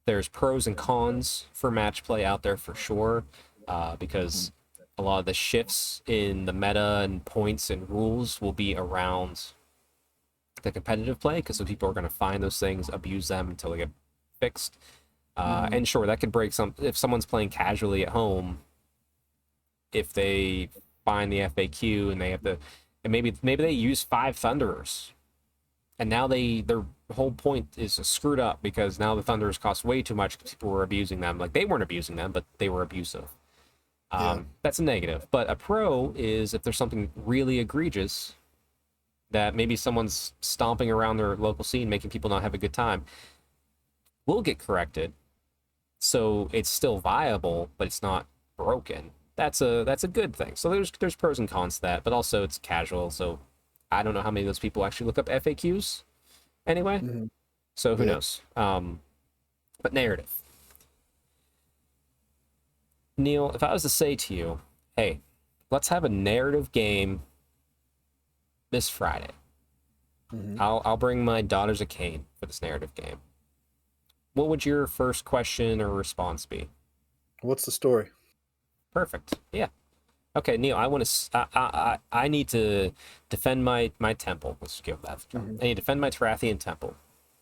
[0.06, 3.24] there's pros and cons for match play out there for sure,
[3.66, 4.52] uh, because
[4.98, 9.52] a lot of the shifts in the meta and points and rules will be around
[10.62, 13.70] the competitive play because some people are going to find those things, abuse them until
[13.70, 13.90] they get
[14.40, 14.78] fixed.
[15.36, 16.74] Uh, and sure, that could break some.
[16.80, 18.60] If someone's playing casually at home,
[19.92, 20.70] if they
[21.04, 22.58] find the FAQ and they have to,
[23.06, 25.12] and maybe maybe they use five Thunderers,
[25.96, 26.84] and now they their
[27.14, 30.40] whole point is screwed up because now the Thunderers cost way too much.
[30.40, 31.38] People were abusing them.
[31.38, 33.28] Like they weren't abusing them, but they were abusive.
[34.10, 34.42] Um, Yeah.
[34.62, 35.28] That's a negative.
[35.30, 38.34] But a pro is if there's something really egregious
[39.30, 43.04] that maybe someone's stomping around their local scene, making people not have a good time,
[44.26, 45.12] will get corrected.
[46.00, 48.26] So it's still viable, but it's not
[48.56, 49.12] broken.
[49.36, 50.52] That's a that's a good thing.
[50.56, 53.10] So there's there's pros and cons to that, but also it's casual.
[53.10, 53.38] So
[53.92, 56.02] I don't know how many of those people actually look up FAQs
[56.66, 56.98] anyway.
[57.00, 57.28] Mhm.
[57.74, 58.12] So who Yeah.
[58.14, 58.40] knows?
[58.56, 59.00] Um,
[59.82, 60.32] but narrative.
[63.18, 64.60] Neil, if I was to say to you,
[64.96, 65.20] hey,
[65.70, 67.22] let's have a narrative game
[68.70, 69.30] this Friday.
[70.32, 70.58] Mhm.
[70.60, 73.20] I'll I'll bring my daughters a Khaine for this narrative game.
[74.32, 76.68] What would your first question or response be?
[77.42, 78.10] What's the story?
[78.96, 79.34] Perfect.
[79.52, 79.68] Yeah.
[80.34, 80.74] Okay, Neil.
[80.74, 81.36] I want to.
[81.36, 82.92] I, I I I need to
[83.28, 84.56] defend my my temple.
[84.58, 85.18] Let's give that.
[85.34, 85.60] Mhm.
[85.60, 86.96] I need to defend my Tarathian temple.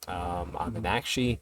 [0.09, 1.39] Um, I'm an Aqshy.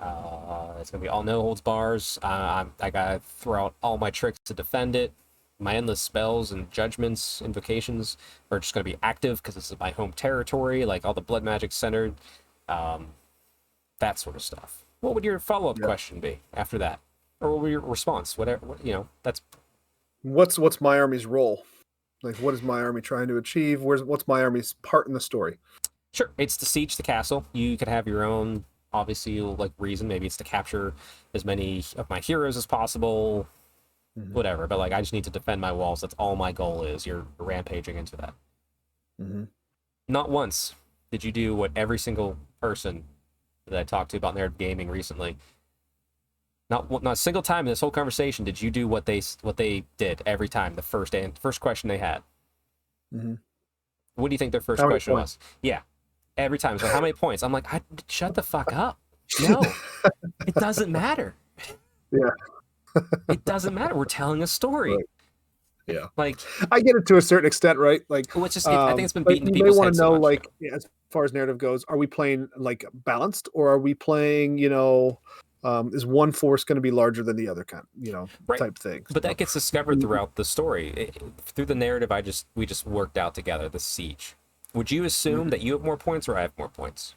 [0.00, 2.18] Uh, it's gonna be all no holds bars.
[2.24, 5.12] Uh, I'm, I gotta throw out all my tricks to defend it.
[5.60, 8.16] My endless spells and judgments, invocations
[8.50, 10.84] are just gonna be active because this is my home territory.
[10.84, 12.14] Like all the blood magic centered,
[12.68, 13.14] um,
[14.00, 14.84] that sort of stuff.
[15.00, 15.86] What would your follow up Yeah.
[15.86, 16.98] question be after that,
[17.40, 18.36] or what would your response?
[18.38, 19.08] Whatever what, you know.
[19.22, 19.42] That's
[20.22, 21.64] What's what's my army's role?
[22.22, 23.82] Like, what is my army trying to achieve?
[23.82, 25.58] Where's what's my army's part in the story?
[26.12, 27.44] Sure, it's to siege the castle.
[27.52, 30.08] You could have your own, obviously, like reason.
[30.08, 30.94] Maybe it's to capture
[31.34, 33.46] as many of my heroes as possible,
[34.18, 34.32] Mhm.
[34.32, 34.66] whatever.
[34.66, 36.00] But like, I just need to defend my walls.
[36.00, 37.06] That's all my goal is.
[37.06, 38.34] You're rampaging into that.
[39.20, 39.44] Mm-hmm.
[40.08, 40.74] Not once
[41.12, 43.04] did you do what every single person
[43.66, 45.36] that I talked to about nerd gaming recently.
[46.68, 49.56] Not not a single time in this whole conversation did you do what they what
[49.56, 50.74] they did every time.
[50.74, 52.22] The first an- first question they had.
[53.14, 53.34] Mm-hmm.
[54.16, 55.38] What do you think their first How question points?
[55.38, 55.56] was?
[55.62, 55.80] Yeah.
[56.36, 56.78] Every time.
[56.78, 57.42] So how many points?
[57.42, 58.98] I'm like, I, shut the fuck up.
[59.48, 59.62] No,
[60.46, 61.34] it doesn't matter.
[62.10, 62.30] Yeah.
[63.28, 63.94] it doesn't matter.
[63.94, 64.96] We're telling a story.
[64.96, 65.04] Right.
[65.86, 66.06] Yeah.
[66.16, 66.40] Like,
[66.72, 68.02] I get it to a certain extent, right?
[68.08, 69.94] Like, well, it's just, it, I think it's been Um, beaten to you may want
[69.94, 73.48] to know, much, like, yeah, as far as narrative goes, are we playing like balanced,
[73.54, 75.20] or are we playing, you know,
[75.64, 78.58] um, is one force going to be larger than the other kind, you know, Right.
[78.58, 79.04] type thing?
[79.12, 80.90] But that gets discovered throughout the story.
[80.90, 84.36] It- through the narrative, I just we just worked out together the siege.
[84.74, 85.06] Would you Mm-hmm.
[85.06, 87.14] assume that you have more points or I have more points?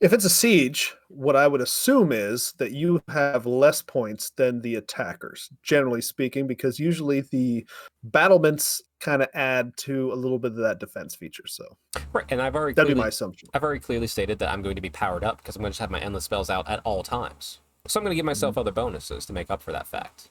[0.00, 4.60] If it's a siege, what I would assume is that you have less points than
[4.60, 7.66] the attackers, generally speaking, because usually the
[8.02, 11.46] battlements kind of add to a little bit of that defense feature.
[11.46, 11.76] So
[12.12, 13.48] Right, and I've already that'd be clearly, my assumption.
[13.54, 15.74] I've already clearly stated that I'm going to be powered up because I'm going to
[15.74, 17.60] just have my endless spells out at all times.
[17.86, 20.30] So I'm going to give myself other bonuses to make up for that fact.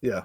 [0.00, 0.22] Yeah.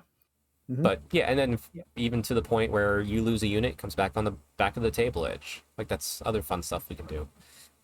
[0.70, 0.84] Mhm.
[0.84, 3.96] But yeah, and then f- even to the point where you lose a unit, comes
[3.96, 5.64] back on the back of the table edge.
[5.78, 7.28] Like that's other fun stuff we can do.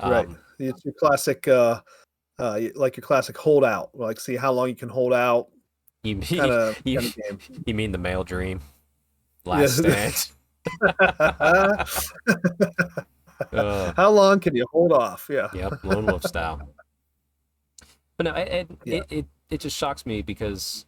[0.01, 0.27] Right.
[0.27, 1.81] Um, It's your classic, uh,
[2.39, 3.89] uh, like your classic holdout.
[3.93, 5.49] Like, see how long you can hold out,
[6.03, 7.39] You, kind of you, game.
[7.65, 8.61] you mean the male dream?
[9.45, 10.31] Last stand.
[13.53, 13.93] Ugh.
[13.95, 15.27] how long can you hold off?
[15.29, 15.49] Yeah.
[15.53, 16.69] Yep, lone wolf style.
[18.17, 18.95] But no, it it, Yeah.
[18.95, 20.85] it it it just shocks me because,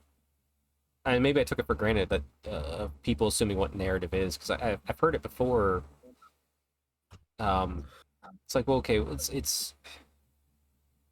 [1.05, 4.51] and maybe I took it for granted that uh, people assuming what narrative is because
[4.51, 5.83] I I've heard it before.
[7.39, 7.83] Um,
[8.47, 9.73] it's like well, okay, it's it's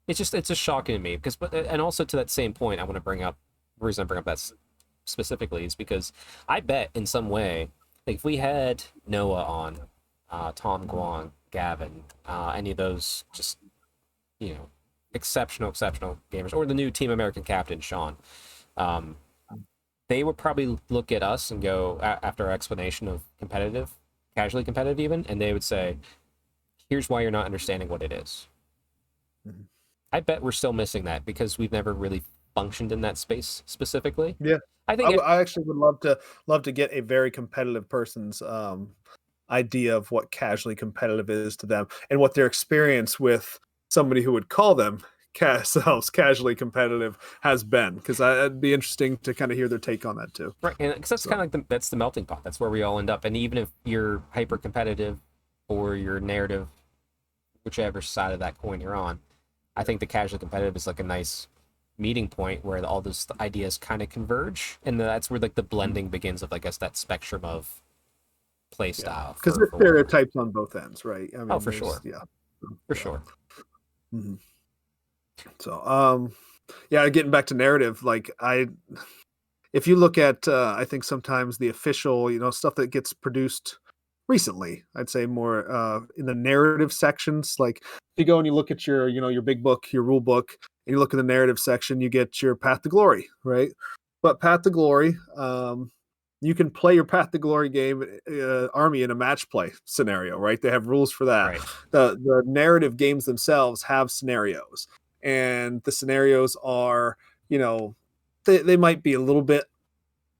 [0.08, 2.80] it's just it's just shocking to me because but and also to that same point,
[2.80, 3.36] I want to bring up
[3.78, 4.42] the reason I bring up that
[5.04, 6.14] specifically is because
[6.48, 7.68] I bet in some way,
[8.06, 9.80] like if we had Noah on,
[10.30, 13.58] uh, Tom Guang, Gavin, uh, any of those just
[14.38, 14.70] you know
[15.12, 18.16] exceptional exceptional gamers or the new team american captain sean
[18.76, 19.16] um,
[20.08, 23.92] they would probably look at us and go after our explanation of competitive
[24.36, 25.96] casually competitive even and they would say
[26.88, 28.48] here's why you're not understanding what it is."
[29.46, 29.64] Mhm.
[30.12, 32.22] i bet we're still missing that because we've never really
[32.54, 34.56] functioned in that space specifically Yeah.
[34.88, 38.40] i I, think I actually would love to love to get a very competitive person's
[38.42, 38.90] um,
[39.50, 44.32] idea of what casually competitive is to them and what their experience with somebody who
[44.32, 44.98] would call them
[45.34, 49.78] ca- selves casually competitive has been because it'd be interesting to kind of hear their
[49.78, 50.52] take on that too.
[50.62, 52.42] Right, and because that's So- kind of like the, that's the melting pot.
[52.42, 53.24] That's where we all end up.
[53.24, 55.20] And even if you're hyper competitive
[55.68, 56.68] or you're narrative,
[57.64, 59.20] whichever side of that coin you're on,
[59.76, 61.48] I think the casual competitive is like a nice
[61.98, 66.08] meeting point where all those ideas kind of converge, and that's where like the blending
[66.08, 67.80] begins of, I guess, that spectrum of
[68.70, 69.34] play style.
[69.34, 70.04] Because there's whatever.
[70.04, 71.30] stereotypes on both ends, right?
[71.34, 72.00] I mean, Oh, for sure.
[72.04, 72.20] Yeah,
[72.86, 73.22] for so- sure.
[74.14, 74.38] Mhm.
[75.58, 76.32] So, um,
[76.90, 78.66] yeah, getting back to narrative, like I,
[79.72, 83.12] if you look at, uh, I think sometimes the official, you know, stuff that gets
[83.12, 83.78] produced
[84.28, 87.56] recently, I'd say more uh, in the narrative sections.
[87.58, 90.02] Like if you go and you look at your, you know, your big book, your
[90.02, 90.56] rule book,
[90.86, 93.70] and you look at the narrative section, you get your Path to Glory, right?
[94.22, 95.90] But Path to Glory, um,
[96.40, 100.38] you can play your Path to Glory game uh, army in a match play scenario,
[100.38, 100.60] right?
[100.60, 101.60] They have rules for that Right.
[101.90, 104.88] the the narrative games themselves have scenarios
[105.22, 107.16] and the scenarios are
[107.48, 107.94] you know
[108.44, 109.64] they, they might be a little bit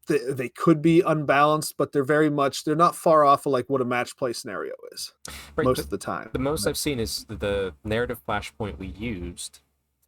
[0.06, 3.68] they, they could be unbalanced but they're very much they're not far off of like
[3.68, 5.12] what a match play scenario is
[5.56, 5.64] Right.
[5.64, 9.60] most the- of the time The most I've seen is the narrative flashpoint we used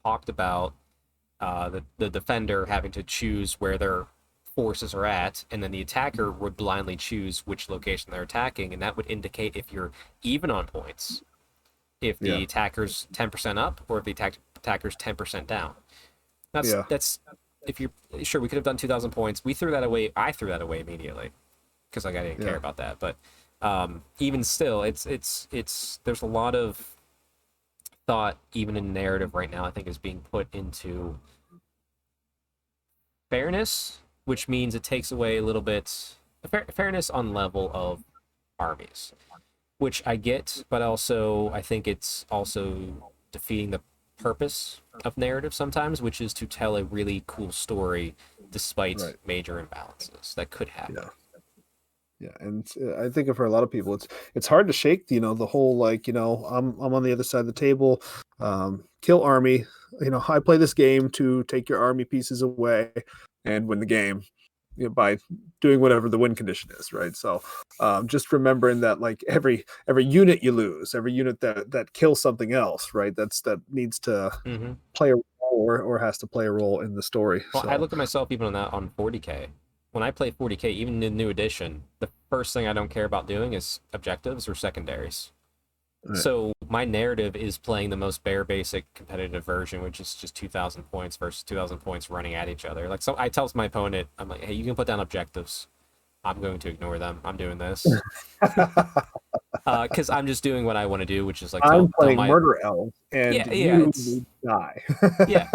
[0.05, 0.75] talked about
[1.41, 4.07] uh, the the defender having to choose where their
[4.57, 8.83] forces are at, and then the attacker would blindly choose which location they're attacking, and
[8.83, 9.93] that would indicate if you're
[10.23, 11.23] even on points,
[12.01, 12.39] if the Yeah.
[12.39, 15.75] attacker's ten percent up, or if the attack, attacker's ten percent down.
[16.53, 16.83] That's Yeah.
[16.89, 17.21] that's
[17.67, 17.91] if you're
[18.23, 19.45] sure we could have done two thousand points.
[19.45, 20.13] We threw that away.
[20.17, 21.31] I threw that away immediately
[21.91, 22.49] because like I didn't Yeah.
[22.49, 22.99] care about that.
[22.99, 23.17] But
[23.61, 26.97] um, even still, it's it's it's there's a lot of
[28.07, 31.19] thought, even in narrative right now, I think is being put into
[33.31, 36.15] fairness, which means it takes away a little bit
[36.51, 38.05] fair, fairness on level of
[38.59, 39.13] armies,
[39.79, 43.81] which I get, but also I think it's also defeating the
[44.19, 48.15] purpose of narrative sometimes, which is to tell a really cool story
[48.51, 49.17] despite Right.
[49.27, 50.97] major imbalances that could happen.
[50.97, 51.09] Yeah.
[52.21, 55.09] Yeah, and uh, I think for a lot of people, it's it's hard to shake.
[55.09, 57.53] You know, the whole like, you know, I'm I'm on the other side of the
[57.53, 58.03] table.
[58.41, 59.65] Um, kill army.
[60.01, 62.91] You know, I play this game to take your army pieces away
[63.45, 64.23] and win the game.
[64.79, 65.19] You know, by
[65.61, 67.17] doing whatever the win condition is, right?
[67.17, 67.43] So,
[67.81, 72.23] um, just remembering that, like every every unit you lose, every unit that that kills
[72.23, 73.15] something else, right?
[73.17, 76.81] That's that needs to hmm play a role or or has to play a role
[76.81, 77.45] in the story.
[77.53, 79.49] Well, so, I look at myself even on that on 40k.
[79.93, 83.05] When I play 40k, even in the new edition, the first thing I don't care
[83.05, 85.33] about doing is objectives or secondaries.
[86.05, 86.19] Right.
[86.19, 90.85] So my narrative is playing the most bare basic competitive version, which is just 2,000
[90.85, 92.89] points versus 2,000 points running at each other.
[92.89, 95.67] Like so, I tell my opponent, I'm like, hey, you can put down objectives.
[96.25, 97.21] I'm going to ignore them.
[97.25, 97.87] I'm doing this
[99.65, 101.93] because I'm just doing what I want to do, which is like tell, I'm tell
[102.01, 104.83] playing my murder elves, and Yeah, yeah, you die.
[105.29, 105.49] yeah,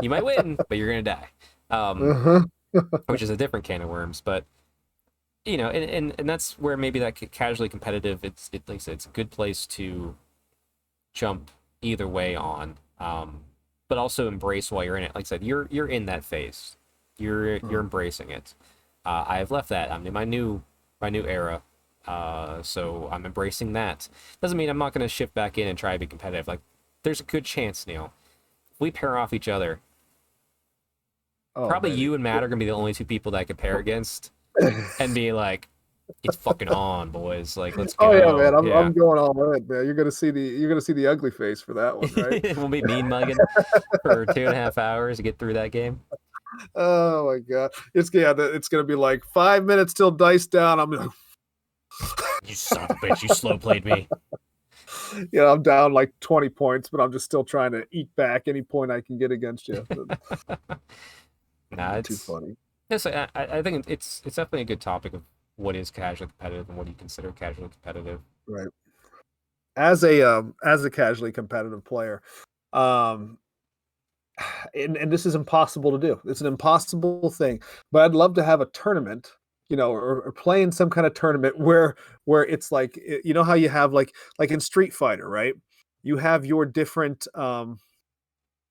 [0.00, 1.28] you might win, but you're gonna die.
[1.70, 2.42] Um, Uh-huh.
[3.06, 4.20] which is a different can of worms.
[4.20, 4.44] But
[5.44, 8.24] you know, and and, and that's where maybe that casually competitive.
[8.24, 10.16] It's it like I said, it's a good place to
[11.12, 11.50] jump
[11.82, 13.40] either way on, um,
[13.88, 15.14] but also embrace while you're in it.
[15.14, 16.76] Like I said, you're you're in that phase.
[17.18, 18.54] You're you're embracing it.
[19.04, 19.90] Uh, I have left that.
[19.90, 20.62] I'm in my new
[21.00, 21.62] my new era.
[22.06, 24.08] Uh, so I'm embracing that.
[24.40, 26.48] Doesn't mean I'm not going to shift back in and try to be competitive.
[26.48, 26.60] Like,
[27.02, 28.12] there's a good chance, Neil.
[28.72, 29.80] If we pair off each other,
[31.54, 31.98] Oh, probably man.
[31.98, 34.32] you and Matt are gonna be the only two people that I could pair against
[34.98, 35.68] and be like,
[36.22, 37.56] it's fucking on, boys.
[37.56, 38.10] Like, let's go.
[38.10, 38.78] Oh yeah, man, I'm, Yeah.
[38.78, 39.84] I'm going all in, man.
[39.84, 42.56] You're gonna see the you're gonna see the ugly face for that one, right?
[42.56, 43.36] we'll be mean mugging
[44.02, 46.00] for two and a half hours to get through that game.
[46.74, 50.80] oh my god, it's yeah, it's gonna be like five minutes till dice down.
[50.80, 51.10] I'm like,
[52.44, 54.08] You son of a bitch, you slow played me.
[55.14, 58.42] you know I'm down like 20 points, but I'm just still trying to eat back
[58.46, 59.86] any point I can get against you.
[61.70, 62.56] Nah, it's Too funny.
[62.90, 65.22] Yes, I, I think it's it's definitely a good topic of
[65.56, 68.20] what is casually competitive and what do you consider casually competitive.
[68.46, 68.68] Right.
[69.76, 72.22] As a um as a casually competitive player,
[72.72, 73.38] um
[74.74, 76.20] and, and this is impossible to do.
[76.24, 77.60] It's an impossible thing.
[77.92, 79.32] But I'd love to have a tournament,
[79.68, 83.34] you know, or, or play in some kind of tournament where where it's like you
[83.34, 85.54] know how you have like like in Street Fighter, right?
[86.02, 87.78] You have your different um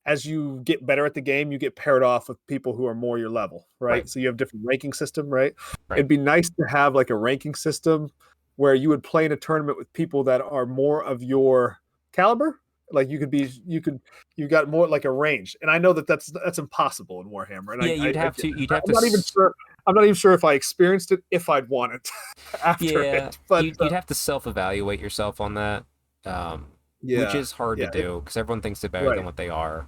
[0.10, 2.95] as you get better at the game, you get paired off with people who are
[2.95, 3.91] more your level, right?
[3.91, 4.10] Right.
[4.10, 5.53] So you have different ranking system, right?
[5.88, 5.99] Right.
[5.99, 8.10] It'd be nice to have like a ranking system
[8.55, 11.78] where you would play in a tournament with people that are more of your
[12.12, 12.60] caliber.
[12.91, 14.01] Like you could be, you could,
[14.36, 17.74] you got more like a range, and I know that that's that's impossible in Warhammer.
[17.74, 19.22] And yeah, I, you'd I, have I, to you'd have to I'm to not even
[19.22, 19.53] sure.
[19.86, 22.10] I'm not even sure if I experienced it if I'd want it
[22.66, 23.38] after yeah, it.
[23.47, 25.86] But you'd, uh, you'd have to self-evaluate yourself on that,
[26.26, 26.66] um,
[27.03, 29.18] yeah, which is hard yeah, to do because everyone thinks they're better Right.
[29.18, 29.88] than what they are.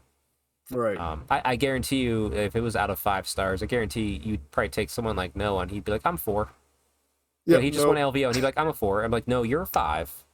[0.72, 0.97] Right.
[0.97, 4.49] Um, I, I guarantee you, if it was out of five stars, I guarantee you'd
[4.51, 6.49] probably take someone like Noah and he'd be like, "I'm four.
[7.45, 9.03] Yeah, he just no, won LVO and he'd be like, "I'm a four.
[9.03, 10.26] I'm like, "No, you're a five.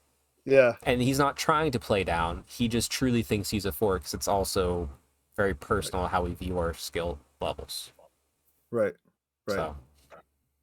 [0.45, 2.43] yeah, And he's not trying to play down.
[2.47, 4.89] He just truly thinks he's a four because it's also
[5.35, 7.91] very personal how we view our skill levels.
[8.71, 8.95] right,
[9.47, 9.55] right.
[9.55, 9.75] So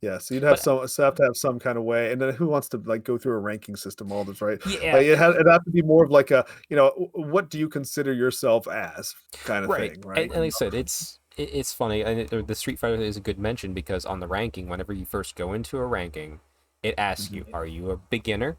[0.05, 2.21] Yeah, so you'd have But- some, so have to have some kind of way, and
[2.21, 4.59] then who wants to like go through a ranking system all this, right?
[4.67, 7.49] yeah, Like it had it have to be more of like a, you know, what
[7.49, 9.93] do you consider yourself as kind of right.
[9.93, 10.19] thing, right?
[10.25, 13.21] And, and like I said, it's it's funny, and it, the Street Fighter is a
[13.21, 16.41] good mention because on the ranking, whenever you first go into a ranking,
[16.83, 18.57] it asks you, are you a beginner?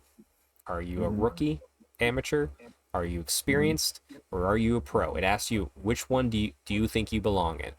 [0.68, 1.22] Are you a Mhm.
[1.22, 1.62] rookie,
[2.00, 2.48] amateur?
[2.94, 5.14] Are you experienced, or are you a pro?
[5.16, 7.72] It asks you which one do you do you think you belong in,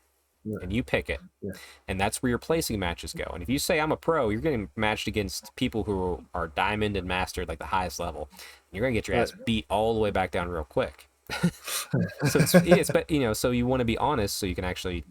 [0.48, 0.58] Yeah.
[0.62, 1.52] and you pick it, Yeah.
[1.88, 3.24] and that's where your placing matches go.
[3.34, 6.96] And if you say I'm a pro, you're getting matched against people who are diamond
[6.96, 8.28] and mastered, like the highest level.
[8.70, 11.08] You're gonna get your ass beat all the way back down real quick.
[11.30, 14.64] so it's, it's but you know so you want to be honest so you can
[14.64, 15.02] actually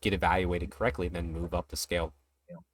[0.00, 2.12] get evaluated correctly and then move up the scale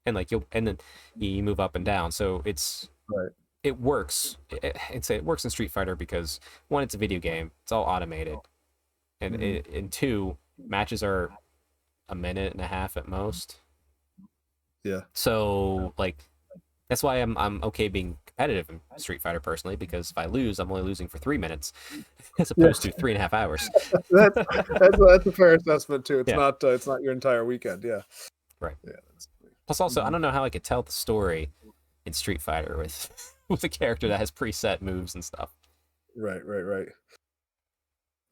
[0.06, 0.78] and like you'll and then
[1.16, 3.30] you move up and down so it's Right.
[3.64, 6.38] it works it, it's it works in street fighter because
[6.68, 8.38] one it's a video game it's all automated
[9.20, 9.42] and Mhm.
[9.42, 11.30] it, and two matches are
[12.08, 13.56] a minute and a half at most
[14.84, 15.02] Yeah.
[15.12, 16.28] so like
[16.88, 20.58] that's why i'm i'm okay being competitive in street fighter personally because if i lose
[20.58, 21.72] i'm only losing for three minutes
[22.38, 23.68] as opposed to three and a half hours
[24.10, 24.34] that's,
[24.78, 26.18] that's that's a fair assessment too.
[26.20, 26.36] It's Yeah.
[26.36, 27.84] not uh, it's not your entire weekend.
[27.84, 28.02] Yeah.
[28.60, 28.76] Right.
[28.84, 28.92] Yeah.
[29.10, 29.28] That's,
[29.66, 30.12] Plus, also, I Mhm.
[30.12, 31.50] don't know how I could tell the story
[32.06, 35.54] in Street Fighter with with a character that has preset moves and stuff.
[36.16, 36.88] right, right, right.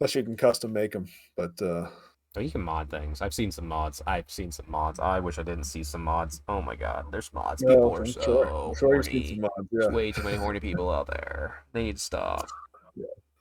[0.01, 1.07] Unless you can custom make them,
[1.37, 1.89] but uh
[2.37, 3.21] Oh, you can mod things.
[3.23, 4.01] I've seen some mods.
[4.07, 5.01] I've seen some mods.
[5.01, 6.43] I wish I didn't see some mods.
[6.49, 7.61] Oh my god, there's mods.
[7.63, 9.27] no, People are I'm so sure, I'm sure horny.
[9.27, 9.53] some mods.
[9.73, 11.65] Yeah, There's way too many horny people out there.
[11.73, 12.49] They need to stop.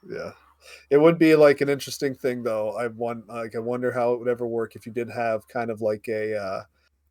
[0.10, 0.32] yeah.
[0.90, 2.72] It would be like an interesting thing, though.
[2.72, 5.70] I want, like, I wonder how it would ever work if you did have kind
[5.70, 6.64] of like a, uh,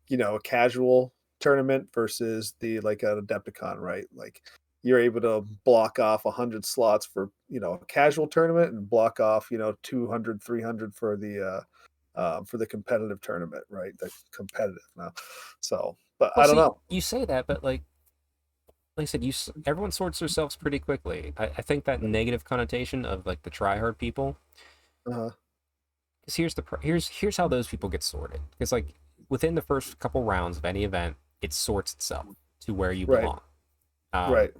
[0.09, 4.05] you know, a casual tournament versus the like an Adepticon, right?
[4.13, 4.41] Like,
[4.83, 9.19] you're able to block off 100 slots for you know a casual tournament and block
[9.19, 11.61] off you know 200 300 for the uh
[12.15, 15.11] um, for the competitive tournament right the competitive now
[15.61, 17.83] so but Well, i don't see, know You say that, but like,
[18.97, 19.31] like I said, you
[19.65, 21.33] everyone sorts themselves pretty quickly.
[21.37, 24.37] I, I think that negative connotation of like the tryhard people.
[25.11, 25.29] uh,
[26.21, 28.41] Because here's the here's here's how those people get sorted.
[28.51, 28.95] Because like
[29.29, 32.27] within the first couple rounds of any event, it sorts itself
[32.61, 33.21] to where you Right.
[33.21, 33.41] belong.
[34.13, 34.51] Um, right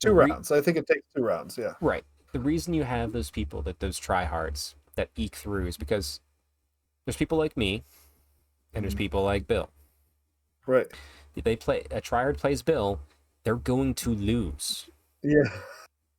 [0.00, 2.04] two re- rounds i think it takes two rounds yeah Right.
[2.32, 6.20] The reason you have those people that those tryhards that eke through is because
[7.06, 7.84] there's people like me,
[8.74, 8.98] and there's Mhm.
[8.98, 9.70] people like Bill.
[10.66, 10.86] right
[11.34, 13.00] They play a tryhard plays Bill,
[13.44, 14.90] they're going to lose.
[15.22, 15.42] yeah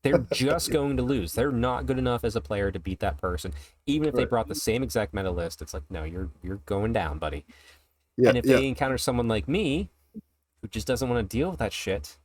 [0.01, 1.33] They're just going to lose.
[1.33, 3.53] They're not good enough as a player to beat that person.
[3.85, 6.91] Even if they brought the same exact meta list, it's like, no, you're you're going
[6.93, 7.45] down, buddy.
[8.17, 9.89] yeah and if yeah they encounter someone like me,
[10.61, 12.17] who just doesn't want to deal with that shit,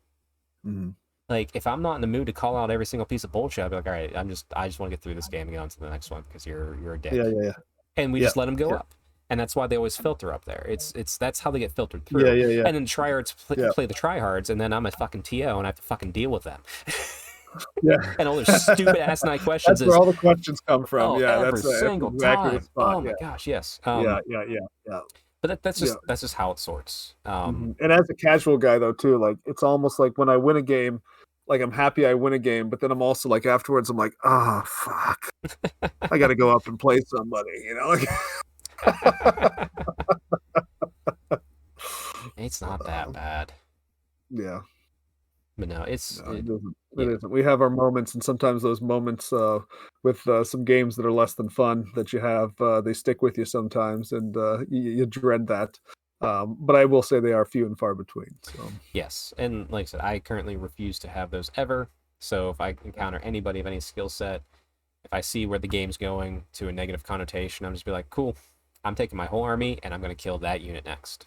[0.67, 0.95] Mhm.
[1.29, 3.65] like if I'm not in the mood to call out every single piece of bullshit,
[3.65, 5.43] I'd be like, all right, I'm just I just want to get through this game
[5.43, 7.12] and get on to the next one because you're you're a dick.
[7.12, 7.53] yeah yeah yeah
[7.97, 8.77] And we Yeah, just let them go yeah.
[8.77, 8.95] up.
[9.31, 10.67] And that's why they always filter up there.
[10.69, 12.27] It's it's that's how they get filtered through.
[12.27, 13.71] yeah yeah yeah And then tryhards play, Yeah.
[13.75, 16.31] play the tryhards, and then I'm a fucking TO and I have to fucking deal
[16.31, 16.61] with them.
[17.83, 20.85] yeah and all their stupid ass night questions that's is where all the questions come
[20.85, 22.62] from oh, yeah every that's, uh, that's single exactly time.
[22.62, 23.15] spot oh my yeah.
[23.21, 23.81] gosh, yes.
[23.85, 25.01] Um, yeah yeah yeah yeah
[25.45, 25.99] But that, that's just Yeah.
[26.09, 27.16] that's just how it sorts.
[27.26, 27.84] Um, Mhm.
[27.84, 30.62] And as a casual guy though too, like it's almost like when I win a
[30.62, 31.03] game,
[31.47, 34.14] like I'm happy I win a game, but then I'm also like afterwards I'm like,
[34.24, 35.28] oh fuck.
[36.11, 37.88] I gotta go up and play somebody, you know?
[37.88, 38.09] Like
[42.38, 43.53] it's not that Um, bad.
[44.30, 44.62] Yeah.
[45.57, 46.76] But no, it's No, it- it doesn't.
[46.96, 47.05] yeah.
[47.05, 47.30] It isn't.
[47.30, 49.61] We have our moments, and sometimes those moments uh,
[50.02, 53.22] with uh, some games that are less than fun that you have, uh, they stick
[53.22, 55.78] with you sometimes, and uh, you, you dread that.
[56.20, 58.34] Um, but I will say they are few and far between.
[58.42, 59.34] So yes.
[59.38, 61.88] And like I said, I currently refuse to have those ever.
[62.18, 64.42] So if I encounter anybody of any skill set,
[65.05, 68.09] if I see where the game's going to a negative connotation, I'm just be like,
[68.09, 68.36] cool,
[68.84, 71.26] I'm taking my whole army and I'm gonna kill that unit next.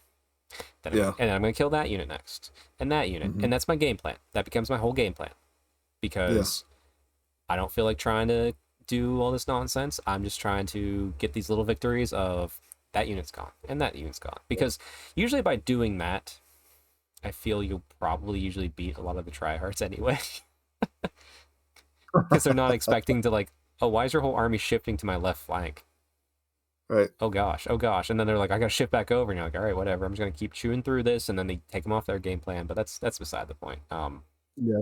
[0.84, 1.08] Then I'm- Yeah.
[1.20, 3.43] and then I'm gonna kill that unit next, and that unit, Mhm.
[3.43, 4.18] and that's my game plan.
[4.34, 5.34] That becomes my whole game plan,
[6.02, 6.64] because
[7.50, 8.54] I don't feel like trying to
[8.86, 10.00] do all this nonsense.
[10.08, 12.60] I'm just trying to get these little victories of
[12.93, 14.39] that unit's gone and that unit's gone.
[14.48, 14.80] Because
[15.16, 16.39] usually by doing that,
[17.24, 20.20] I feel you'll probably usually beat a lot of the tryhards anyway.
[22.14, 23.50] Because they're not expecting to like,
[23.82, 25.84] oh, why is your whole army shifting to my left flank?
[26.90, 29.38] Right, Oh gosh, oh gosh, and then they're like, I gotta shift back over, and
[29.38, 30.06] you're like, all right, whatever.
[30.06, 32.40] I'm just gonna keep chewing through this, and then they take them off their game
[32.40, 32.66] plan.
[32.66, 33.80] But that's that's beside the point.
[33.92, 34.24] Um,
[34.56, 34.80] Yeah.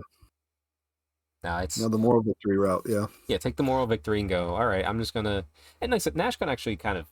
[1.44, 2.84] No, it's now the moral victory route.
[2.88, 4.56] Yeah, yeah, take the moral victory and go.
[4.56, 5.46] All right, I'm just gonna.
[5.80, 7.06] And like I said, NashCon actually kind of,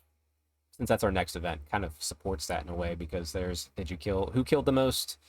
[0.76, 3.91] since that's our next event, kind of supports that in a way because there's did
[3.91, 5.20] you kill who killed the most,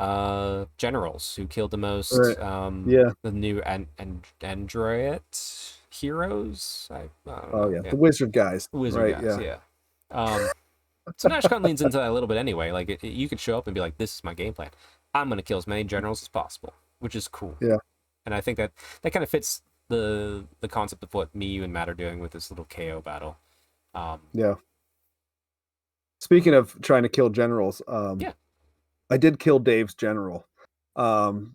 [0.00, 2.38] uh, generals who killed the most, Right.
[2.40, 3.10] um, yeah.
[3.22, 5.20] the new and and Android
[5.92, 6.88] heroes.
[6.90, 7.68] I, I Oh know.
[7.82, 8.68] yeah, the wizard guys.
[8.72, 9.40] Wizard right, guys, yeah.
[9.40, 9.56] yeah.
[10.10, 10.48] Um,
[11.16, 12.70] so NashCon leans into that a little bit anyway.
[12.72, 14.70] Like it, it- you could show up and be like, "This is my game plan.
[15.14, 17.56] I'm gonna kill as many generals as possible," which is cool.
[17.60, 17.76] Yeah.
[18.24, 18.72] And I think that
[19.02, 22.20] that kind of fits the the concept of what me, you, and Matt are doing
[22.20, 23.36] with this little KO battle.
[23.94, 24.54] Um, Yeah.
[26.20, 28.32] Speaking of trying to kill generals, um, Yeah.
[29.10, 30.46] I did kill Dave's general.
[30.94, 31.52] Um.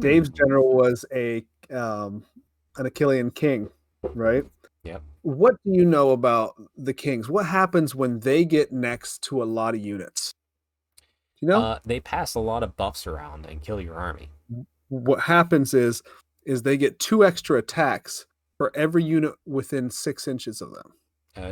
[0.00, 2.24] Dave's general was a um,
[2.76, 3.68] an Akhelian king,
[4.14, 4.44] right?
[4.84, 5.02] Yep.
[5.22, 7.28] What do you know about the kings?
[7.28, 10.34] What happens when they get next to a lot of units?
[10.98, 14.30] Do you know Uh, they pass a lot of buffs around and kill your army.
[14.88, 16.02] what happens is
[16.44, 18.24] is they get two extra attacks
[18.56, 20.92] for every unit within six inches of them.
[21.36, 21.42] Oh.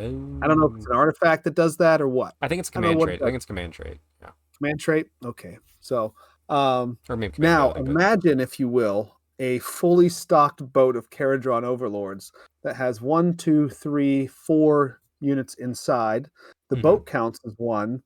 [0.43, 2.37] I don't know if it's an artifact that does that or what.
[2.41, 3.21] I think it's command trait.
[3.21, 3.99] I think it's command trait.
[4.23, 4.31] Yeah.
[4.57, 5.09] Command trait.
[5.25, 6.15] Okay, so
[6.49, 11.11] um, Or maybe Now, ability, but- imagine, if you will, a fully stocked boat of
[11.11, 12.31] Kharadron overlords
[12.63, 16.29] that has one, two, three, four units inside.
[16.71, 16.83] The Mhm.
[16.83, 18.03] boat counts as one,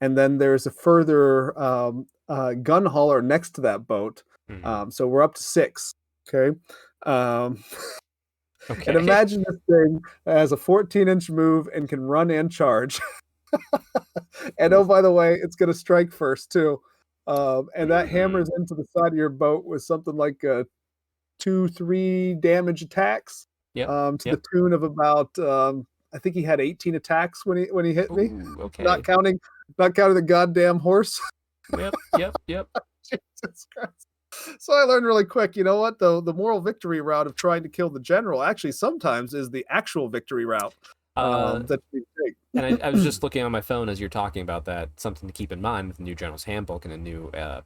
[0.00, 4.22] and then there's a further um, uh, gun hauler next to that boat.
[4.50, 4.64] Mhm.
[4.64, 5.92] Um, so we're up to six.
[6.28, 6.58] Okay.
[7.04, 7.62] Um,
[8.70, 8.84] okay.
[8.92, 13.00] and imagine this thing has a 14 inch move and can run and charge.
[14.58, 16.80] and oh, by the way, it's going to strike first too.
[17.26, 20.66] Um, and that hammers into the side of your boat with something like a
[21.38, 23.46] two, three damage attacks.
[23.74, 24.38] Yep, Um, to yep.
[24.42, 27.94] the tune of about um, I think he had 18 attacks when he when he
[27.94, 28.30] hit me.
[28.58, 28.82] Okay.
[28.82, 29.40] Not counting
[29.78, 31.20] not counting the goddamn horse.
[31.78, 32.68] Yep, yep, yep.
[33.08, 34.06] Jesus Christ.
[34.58, 35.98] So I learned really quick, you know what?
[35.98, 39.64] The the moral victory route of trying to kill the general actually sometimes is the
[39.70, 40.74] actual victory route.
[41.16, 42.34] Uh, Um, that you take.
[42.54, 44.88] and I, I was just looking on my phone as you're talking about that.
[44.96, 47.62] Something to keep in mind with the new General's Handbook and the new uh,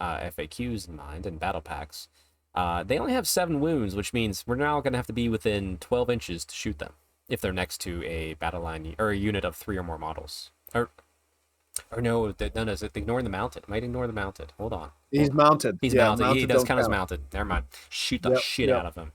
[0.00, 2.08] uh, FAQs in mind and battle packs.
[2.54, 5.28] Uh, they only have seven wounds, which means we're now going to have to be
[5.28, 6.94] within 12 inches to shoot them
[7.28, 10.50] if they're next to a battle line or a unit of three or more models.
[10.74, 10.90] Or,
[11.92, 13.68] or no, no, no, is it ignoring the mounted?
[13.68, 14.52] Might ignore the mounted.
[14.58, 14.90] Hold on.
[15.12, 15.78] He's mounted.
[15.80, 16.34] He's Yeah, mounted.
[16.36, 17.20] He does don't count as mounted.
[17.32, 17.66] Never mind.
[17.88, 18.78] Shoot the Yep, shit yep.
[18.78, 19.12] out of him.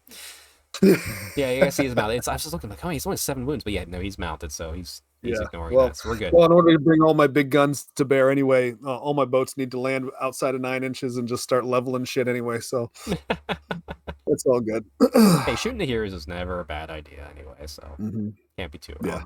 [1.36, 2.16] Yeah, you guys see his mounted.
[2.16, 4.18] It's, I was just looking like, oh, he's only seven wounds, but yeah, no, he's
[4.18, 5.98] mounted, so he's he's Yeah, ignoring well- that.
[5.98, 6.34] So we're good.
[6.34, 9.26] Well, in order to bring all my big guns to bear anyway, uh, all my
[9.26, 12.60] boats need to land outside of nine inches and just start leveling shit anyway.
[12.60, 12.92] So
[14.28, 14.86] it's all good.
[15.46, 18.34] hey, shooting the heroes is never a bad idea anyway, so Mhm.
[18.58, 19.24] can't be too Yeah.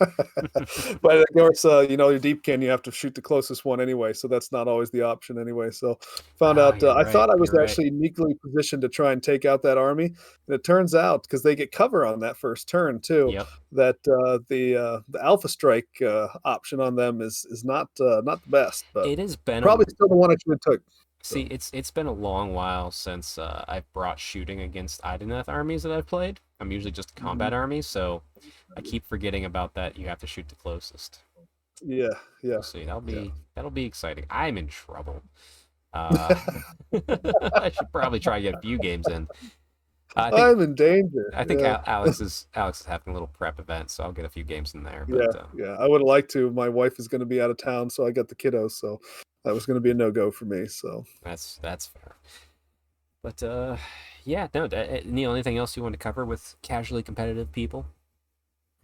[1.02, 3.64] but of course, uh, you know, your deep can, you have to shoot the closest
[3.64, 4.12] one anyway.
[4.12, 5.70] So that's not always the option anyway.
[5.70, 5.98] So
[6.38, 7.68] found Oh, out, uh, you're I thought I was you're right.
[7.68, 10.06] actually uniquely positioned to try and take out that army.
[10.06, 13.46] And it turns out, because they get cover on that first turn too, Yep.
[13.72, 18.22] that uh, the uh, the Alpha Strike uh, option on them is is not uh,
[18.24, 18.84] not the best.
[18.92, 20.82] But It has been probably a, still the one I should have took.
[21.22, 25.82] see it's it's been a long while since uh, I've brought shooting against Idoneth armies
[25.84, 26.40] that I've played.
[26.62, 27.26] I'm usually just a Mm-hmm.
[27.26, 28.22] combat army, so
[28.76, 29.98] I keep forgetting about that.
[29.98, 31.18] You have to shoot the closest.
[31.84, 32.06] Yeah,
[32.42, 32.52] yeah.
[32.52, 32.84] We'll see.
[32.84, 33.30] That'll be Yeah.
[33.54, 34.24] that'll be exciting.
[34.30, 35.22] I'm in trouble.
[35.94, 36.34] Uh,
[37.54, 39.28] I should probably try to get a few games in.
[40.16, 41.30] I I'm in danger.
[41.34, 41.82] I think yeah.
[41.86, 44.72] Alex is Alex is having a little prep event, so I'll get a few games
[44.72, 45.04] in there.
[45.06, 45.76] But yeah, uh, yeah.
[45.78, 46.50] I would have liked to.
[46.50, 48.70] My wife is going to be out of town, so I got the kiddos.
[48.72, 49.02] So
[49.44, 50.66] that was going to be a no go for me.
[50.66, 52.14] So That's that's fair.
[53.22, 53.76] But uh,
[54.24, 54.68] yeah, no.
[55.04, 57.86] Neil, anything else you want to cover with casually competitive people?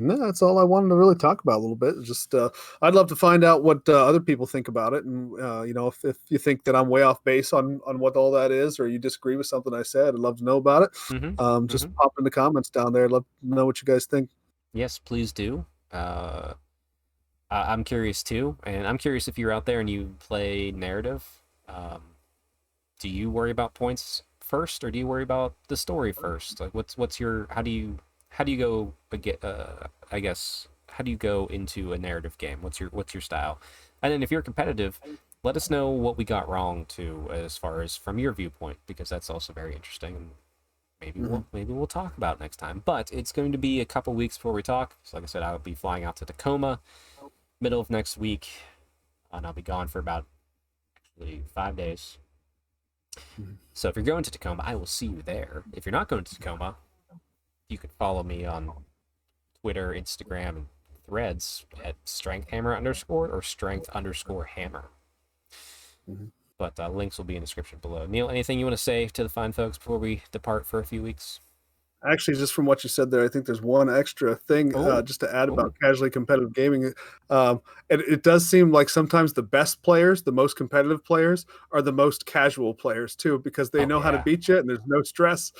[0.00, 1.96] no, that's all I wanted to really talk about a little bit.
[2.02, 2.50] Just uh,
[2.82, 5.74] I'd love to find out what uh, other people think about it, and uh, you
[5.74, 8.52] know, if, if you think that I'm way off base on on what all that
[8.52, 10.92] is, or you disagree with something I said, I'd love to know about it.
[11.08, 11.40] Mm-hmm.
[11.40, 13.04] Um, just pop in the comments down there.
[13.04, 14.30] I'd love to know what you guys think.
[14.72, 15.64] Yes, please do.
[15.90, 16.52] Uh,
[17.50, 21.26] I'm curious too, and I'm curious if you're out there and you play narrative.
[21.68, 22.02] Um,
[23.00, 26.60] do you worry about points first, or do you worry about the story first?
[26.60, 27.98] Like, what's what's your how do you
[28.30, 32.36] how do you go beg- uh, I guess how do you go into a narrative
[32.38, 32.58] game?
[32.62, 33.60] What's your what's your style?
[34.02, 35.00] And then if you're competitive,
[35.42, 39.08] let us know what we got wrong too, as far as from your viewpoint, because
[39.08, 40.16] that's also very interesting.
[40.16, 40.30] And
[41.00, 42.82] maybe we'll maybe we'll talk about it next time.
[42.84, 44.96] But it's going to be a couple weeks before we talk.
[45.04, 46.80] So like I said, I'll be flying out to Tacoma
[47.60, 48.48] middle of next week,
[49.32, 50.26] and I'll be gone for about
[50.96, 52.18] actually five days.
[53.72, 55.62] So if you're going to Tacoma, I will see you there.
[55.72, 56.76] If you're not going to Tacoma,
[57.68, 58.72] you can follow me on
[59.60, 60.66] Twitter, Instagram, and
[61.06, 64.90] Threads at Strength Hammer underscore or Strength underscore Hammer.
[66.08, 66.30] Mhm.
[66.58, 68.04] But uh, links will be in the description below.
[68.06, 70.84] Neil, anything you want to say to the fine folks before we depart for a
[70.84, 71.40] few weeks?
[72.08, 75.02] Actually, just from what you said there, I think there's one extra thing Oh, uh,
[75.02, 75.54] just to add oh.
[75.54, 76.92] about casually competitive gaming.
[77.28, 81.82] Um, and it does seem like sometimes the best players, the most competitive players, are
[81.82, 84.78] the most casual players too, because they Oh, know how to beat you and there's
[84.86, 85.50] no stress.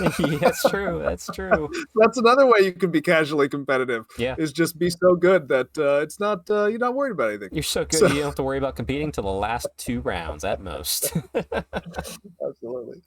[0.00, 0.08] yeah,
[0.40, 1.00] that's true.
[1.04, 1.68] That's true.
[1.96, 4.06] That's another way you can be casually competitive.
[4.16, 4.36] Yeah.
[4.38, 7.48] is just be so good that uh, it's not uh, you're not worried about anything.
[7.52, 10.00] You're so good, So- you don't have to worry about competing till the last two
[10.00, 11.12] rounds at most.
[11.34, 13.02] Absolutely.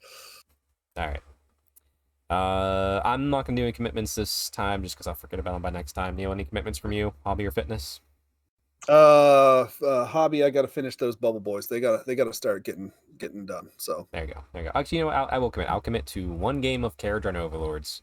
[0.96, 1.20] All right.
[2.30, 5.62] Uh, I'm not gonna do any commitments this time, just because I'll forget about them
[5.62, 6.16] by next time.
[6.16, 7.14] Neil, any commitments from you?
[7.24, 8.00] Hobby or fitness?
[8.88, 10.44] Uh, uh, hobby.
[10.44, 11.66] I got to finish those bubble boys.
[11.66, 13.68] They got to they got to start getting getting done.
[13.76, 14.44] So There you go.
[14.52, 14.78] There you go.
[14.78, 15.16] Actually, you know, what?
[15.16, 15.70] I'll, I will commit.
[15.70, 18.02] I'll commit to one game of Kharadron Overlords,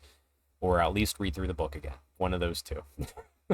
[0.59, 1.93] or at least read through the book again.
[2.17, 2.81] One of those two.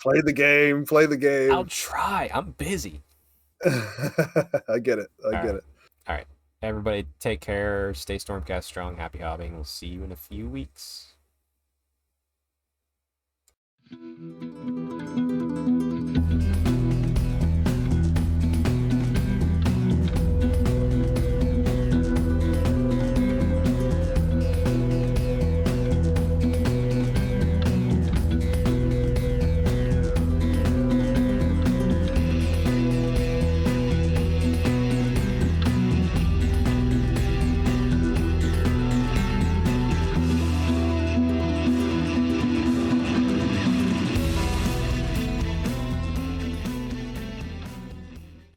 [0.00, 0.84] play the game.
[0.84, 1.52] Play the game.
[1.52, 2.30] I'll try.
[2.32, 3.02] I'm busy.
[3.64, 5.08] I get it.
[5.24, 5.62] I All get
[6.08, 6.20] right.
[6.20, 6.26] it.
[6.60, 7.94] Everybody, take care.
[7.94, 8.96] Stay Stormcast strong.
[8.96, 9.52] Happy hobbying.
[9.52, 11.14] We'll see you in a few weeks.